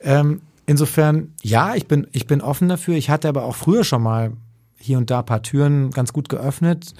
[0.01, 2.93] ähm, insofern, ja, ich bin, ich bin offen dafür.
[2.93, 4.33] Ich hatte aber auch früher schon mal
[4.77, 6.93] hier und da ein paar Türen ganz gut geöffnet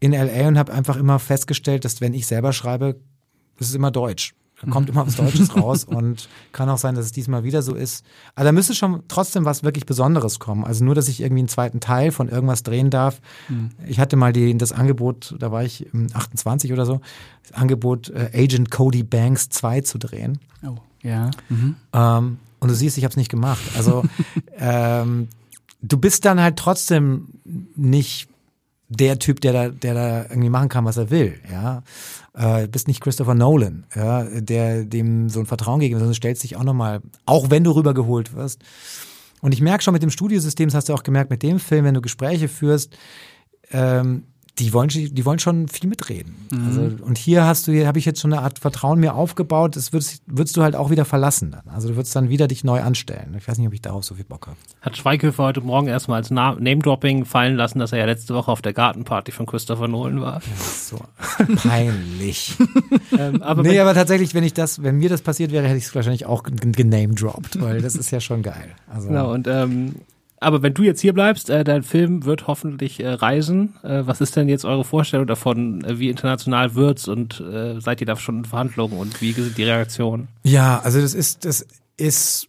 [0.00, 2.96] in LA und habe einfach immer festgestellt, dass wenn ich selber schreibe,
[3.58, 4.32] ist immer Deutsch.
[4.64, 7.74] Da kommt immer was Deutsches raus und kann auch sein, dass es diesmal wieder so
[7.74, 8.04] ist.
[8.34, 10.64] Aber da müsste schon trotzdem was wirklich Besonderes kommen.
[10.64, 13.20] Also nur, dass ich irgendwie einen zweiten Teil von irgendwas drehen darf.
[13.48, 13.70] Mhm.
[13.86, 17.00] Ich hatte mal die, das Angebot, da war ich 28 oder so,
[17.42, 20.38] das Angebot, äh, Agent Cody Banks 2 zu drehen.
[20.64, 21.30] Oh, ja.
[21.48, 21.76] Mhm.
[21.92, 23.62] Ähm, und du siehst, ich habe es nicht gemacht.
[23.76, 24.04] Also
[24.56, 25.28] ähm,
[25.82, 27.28] du bist dann halt trotzdem
[27.74, 28.28] nicht
[28.98, 31.82] der Typ, der da, der da irgendwie machen kann, was er will, ja.
[32.34, 36.56] Äh, bist nicht Christopher Nolan, ja, der dem so ein Vertrauen geben, sondern stellst dich
[36.56, 38.62] auch nochmal, auch wenn du rübergeholt wirst.
[39.42, 41.84] Und ich merke schon mit dem Studiosystem, das hast du auch gemerkt mit dem Film,
[41.84, 42.96] wenn du Gespräche führst,
[43.70, 44.24] ähm,
[44.58, 46.46] die wollen, die wollen schon viel mitreden.
[46.50, 46.66] Mhm.
[46.66, 49.76] Also, und hier hast du, hier habe ich jetzt schon eine Art Vertrauen mir aufgebaut.
[49.76, 51.74] Das würdest, würdest du halt auch wieder verlassen dann.
[51.74, 53.34] Also du würdest dann wieder dich neu anstellen.
[53.38, 54.56] Ich weiß nicht, ob ich darauf so viel Bock habe.
[54.82, 58.60] Hat Schweighöfer heute Morgen erstmal als Name-Dropping fallen lassen, dass er ja letzte Woche auf
[58.60, 60.42] der Gartenparty von Christopher Nolan war.
[60.58, 61.00] So
[61.62, 62.54] peinlich.
[63.18, 65.86] ähm, aber nee, aber tatsächlich, wenn ich das, wenn mir das passiert wäre, hätte ich
[65.86, 68.74] es wahrscheinlich auch gename-dropped, weil das ist ja schon geil.
[68.92, 69.94] Also, genau, und ähm,
[70.42, 73.74] aber wenn du jetzt hier bleibst, äh, dein Film wird hoffentlich äh, reisen.
[73.82, 75.84] Äh, was ist denn jetzt eure Vorstellung davon?
[75.84, 79.56] Äh, wie international wird's und äh, seid ihr da schon in Verhandlungen und wie sind
[79.56, 80.28] die Reaktionen?
[80.42, 81.66] Ja, also das ist das
[81.96, 82.48] ist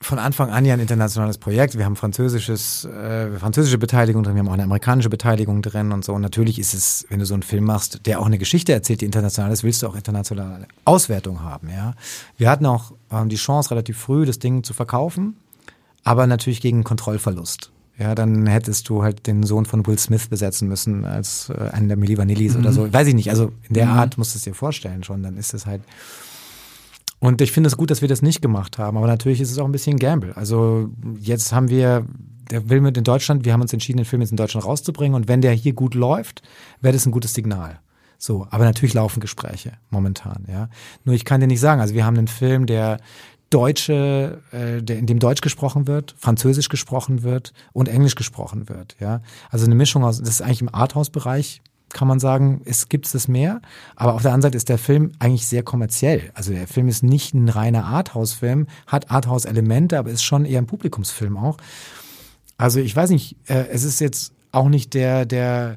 [0.00, 1.78] von Anfang an ja ein internationales Projekt.
[1.78, 6.04] Wir haben französisches, äh, französische Beteiligung drin, wir haben auch eine amerikanische Beteiligung drin und
[6.04, 6.12] so.
[6.12, 9.00] Und natürlich ist es, wenn du so einen Film machst, der auch eine Geschichte erzählt,
[9.00, 11.68] die international ist, willst du auch internationale Auswertung haben.
[11.70, 11.94] Ja,
[12.36, 15.36] wir hatten auch ähm, die Chance relativ früh, das Ding zu verkaufen
[16.04, 17.72] aber natürlich gegen Kontrollverlust.
[17.98, 21.88] Ja, dann hättest du halt den Sohn von Will Smith besetzen müssen als äh, einen
[21.88, 22.60] der Milli Vanillis mhm.
[22.60, 22.92] oder so.
[22.92, 23.30] Weiß ich nicht.
[23.30, 23.92] Also in der mhm.
[23.92, 25.22] Art musst du es dir vorstellen schon.
[25.22, 25.82] Dann ist es halt.
[27.18, 28.96] Und ich finde es gut, dass wir das nicht gemacht haben.
[28.96, 30.36] Aber natürlich ist es auch ein bisschen Gamble.
[30.36, 30.88] Also
[31.20, 32.06] jetzt haben wir,
[32.50, 35.14] der Film in Deutschland, wir haben uns entschieden, den Film jetzt in Deutschland rauszubringen.
[35.14, 36.42] Und wenn der hier gut läuft,
[36.80, 37.78] wäre das ein gutes Signal.
[38.18, 40.68] So, aber natürlich laufen Gespräche momentan, ja.
[41.04, 42.98] Nur ich kann dir nicht sagen, also wir haben einen Film, der
[43.52, 48.96] Deutsche, äh, der, in dem Deutsch gesprochen wird, Französisch gesprochen wird und Englisch gesprochen wird.
[48.98, 50.18] Ja, also eine Mischung aus.
[50.18, 53.60] Das ist eigentlich im Arthouse-Bereich kann man sagen, es gibt es mehr.
[53.96, 56.30] Aber auf der anderen Seite ist der Film eigentlich sehr kommerziell.
[56.32, 60.66] Also der Film ist nicht ein reiner Arthouse-Film, hat Arthouse-Elemente, aber ist schon eher ein
[60.66, 61.58] Publikumsfilm auch.
[62.56, 65.76] Also ich weiß nicht, äh, es ist jetzt auch nicht der der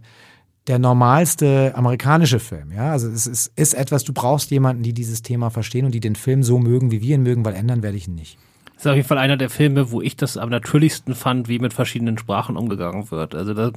[0.68, 2.72] der normalste amerikanische Film.
[2.72, 6.00] Ja, also es ist, ist etwas, du brauchst jemanden, die dieses Thema verstehen und die
[6.00, 8.38] den Film so mögen, wie wir ihn mögen, weil ändern werde ich ihn nicht.
[8.76, 11.60] Das ist auf jeden Fall einer der Filme, wo ich das am natürlichsten fand, wie
[11.60, 13.34] mit verschiedenen Sprachen umgegangen wird.
[13.34, 13.72] Also das,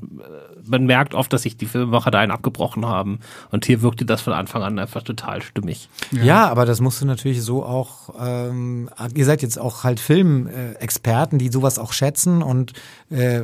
[0.66, 3.20] man merkt oft, dass sich die Filmemacher da einen abgebrochen haben.
[3.53, 5.89] Und hier wirkte das von Anfang an einfach total stimmig.
[6.11, 10.01] Ja, ja aber das musst du natürlich so auch, ähm, ihr seid jetzt auch halt
[10.01, 12.43] Filmexperten, die sowas auch schätzen.
[12.43, 12.72] Und
[13.09, 13.43] äh,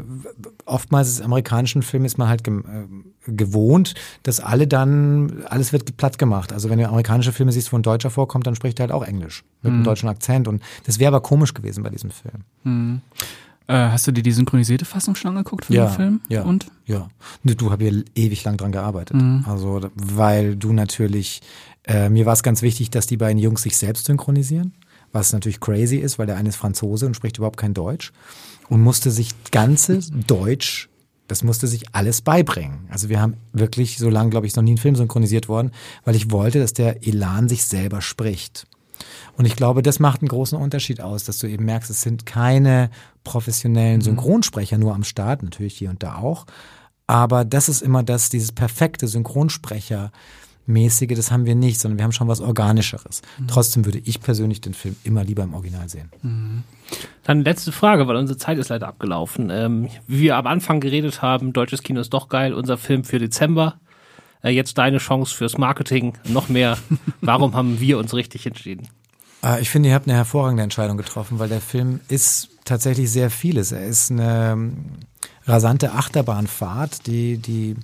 [0.67, 2.53] oftmals ist amerikanischen Film ist man halt äh,
[3.27, 6.53] gewohnt, dass alle dann, alles wird platt gemacht.
[6.53, 9.05] Also wenn du amerikanische Filme siehst, wo ein Deutscher vorkommt, dann spricht er halt auch
[9.05, 9.79] Englisch mit mhm.
[9.79, 10.49] einem deutschen Akzent.
[10.49, 12.45] Und das wäre aber komisch gewesen bei diesem Film.
[12.65, 13.01] Mhm.
[13.67, 16.21] Äh, hast du dir die synchronisierte Fassung schon angeguckt für ja, den Film?
[16.29, 16.43] Ja.
[16.43, 16.67] Und?
[16.87, 17.09] Ja.
[17.45, 19.17] Du, hast hier ewig lang dran gearbeitet.
[19.17, 19.45] Mhm.
[19.49, 21.41] Also, weil du natürlich,
[21.85, 24.75] äh, mir war es ganz wichtig, dass die beiden Jungs sich selbst synchronisieren,
[25.13, 28.13] was natürlich crazy ist, weil der eine ist Franzose und spricht überhaupt kein Deutsch
[28.69, 30.91] und musste sich ganzes Deutsch
[31.27, 32.87] das musste sich alles beibringen.
[32.91, 35.73] Also wir haben wirklich, so lange, glaube ich, noch nie einen Film synchronisiert worden,
[36.05, 38.67] weil ich wollte, dass der Elan sich selber spricht.
[39.37, 42.27] Und ich glaube, das macht einen großen Unterschied aus, dass du eben merkst, es sind
[42.27, 42.91] keine
[43.25, 44.03] professionellen mhm.
[44.03, 46.47] Synchronsprecher nur am Start, natürlich hier und da auch.
[47.07, 50.13] Aber das ist immer das, dieses perfekte Synchronsprecher,
[50.67, 53.23] mäßige, das haben wir nicht, sondern wir haben schon was Organischeres.
[53.39, 53.49] Mhm.
[53.49, 56.11] Trotzdem würde ich persönlich den Film immer lieber im Original sehen.
[56.23, 56.63] Mhm.
[57.23, 59.51] Dann letzte Frage, weil unsere Zeit ist leider abgelaufen.
[59.51, 63.19] Ähm, wie wir am Anfang geredet haben, deutsches Kino ist doch geil, unser Film für
[63.19, 63.81] Dezember.
[64.43, 66.79] Äh, jetzt deine Chance fürs Marketing, noch mehr.
[67.21, 68.89] Warum haben wir uns richtig entschieden?
[69.43, 73.31] Äh, ich finde, ihr habt eine hervorragende Entscheidung getroffen, weil der Film ist tatsächlich sehr
[73.31, 73.73] vieles.
[73.73, 74.77] Er ist eine ähm,
[75.47, 77.77] rasante Achterbahnfahrt, die, die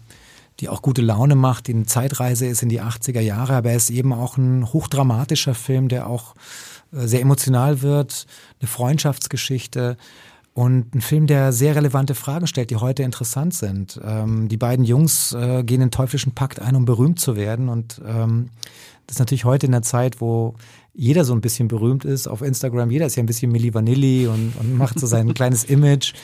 [0.61, 3.77] die auch gute Laune macht, die eine Zeitreise ist in die 80er Jahre, aber er
[3.77, 6.35] ist eben auch ein hochdramatischer Film, der auch
[6.93, 8.27] äh, sehr emotional wird,
[8.61, 9.97] eine Freundschaftsgeschichte
[10.53, 14.01] und ein Film, der sehr relevante Fragen stellt, die heute interessant sind.
[14.05, 18.01] Ähm, die beiden Jungs äh, gehen den teuflischen Pakt ein, um berühmt zu werden und
[18.07, 18.51] ähm,
[19.07, 20.55] das ist natürlich heute in der Zeit, wo
[20.93, 22.91] jeder so ein bisschen berühmt ist auf Instagram.
[22.91, 26.15] Jeder ist ja ein bisschen Milli Vanilli und, und macht so sein kleines Image.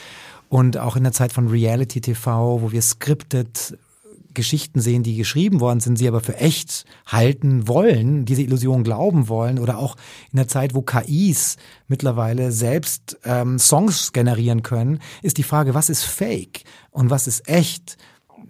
[0.48, 3.76] Und auch in der Zeit von Reality TV, wo wir scripted
[4.36, 9.28] Geschichten sehen, die geschrieben worden sind, sie aber für echt halten wollen, diese Illusion glauben
[9.28, 9.96] wollen, oder auch
[10.30, 11.56] in der Zeit, wo KIs
[11.88, 17.48] mittlerweile selbst ähm, Songs generieren können, ist die Frage, was ist Fake und was ist
[17.48, 17.96] echt,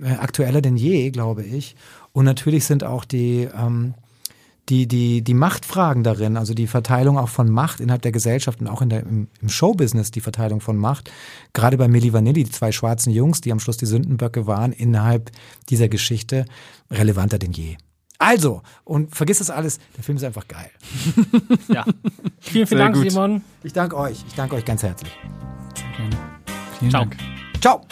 [0.02, 1.76] äh, aktueller denn je, glaube ich.
[2.12, 3.94] Und natürlich sind auch die ähm,
[4.68, 8.66] die, die, die Machtfragen darin, also die Verteilung auch von Macht innerhalb der Gesellschaft und
[8.66, 11.10] auch in der, im, im Showbusiness die Verteilung von Macht,
[11.52, 15.30] gerade bei Milli Vanilli, die zwei schwarzen Jungs, die am Schluss die Sündenböcke waren, innerhalb
[15.68, 16.46] dieser Geschichte
[16.90, 17.76] relevanter denn je.
[18.18, 20.70] Also, und vergiss das alles, der Film ist einfach geil.
[21.68, 21.84] ja.
[22.40, 23.10] Vielen, vielen Sehr Dank, gut.
[23.10, 23.42] Simon.
[23.62, 24.24] Ich danke euch.
[24.26, 25.12] Ich danke euch ganz herzlich.
[25.74, 26.16] Sehr gerne.
[26.78, 27.04] Vielen Ciao.
[27.04, 27.16] Dank.
[27.60, 27.86] Ciao.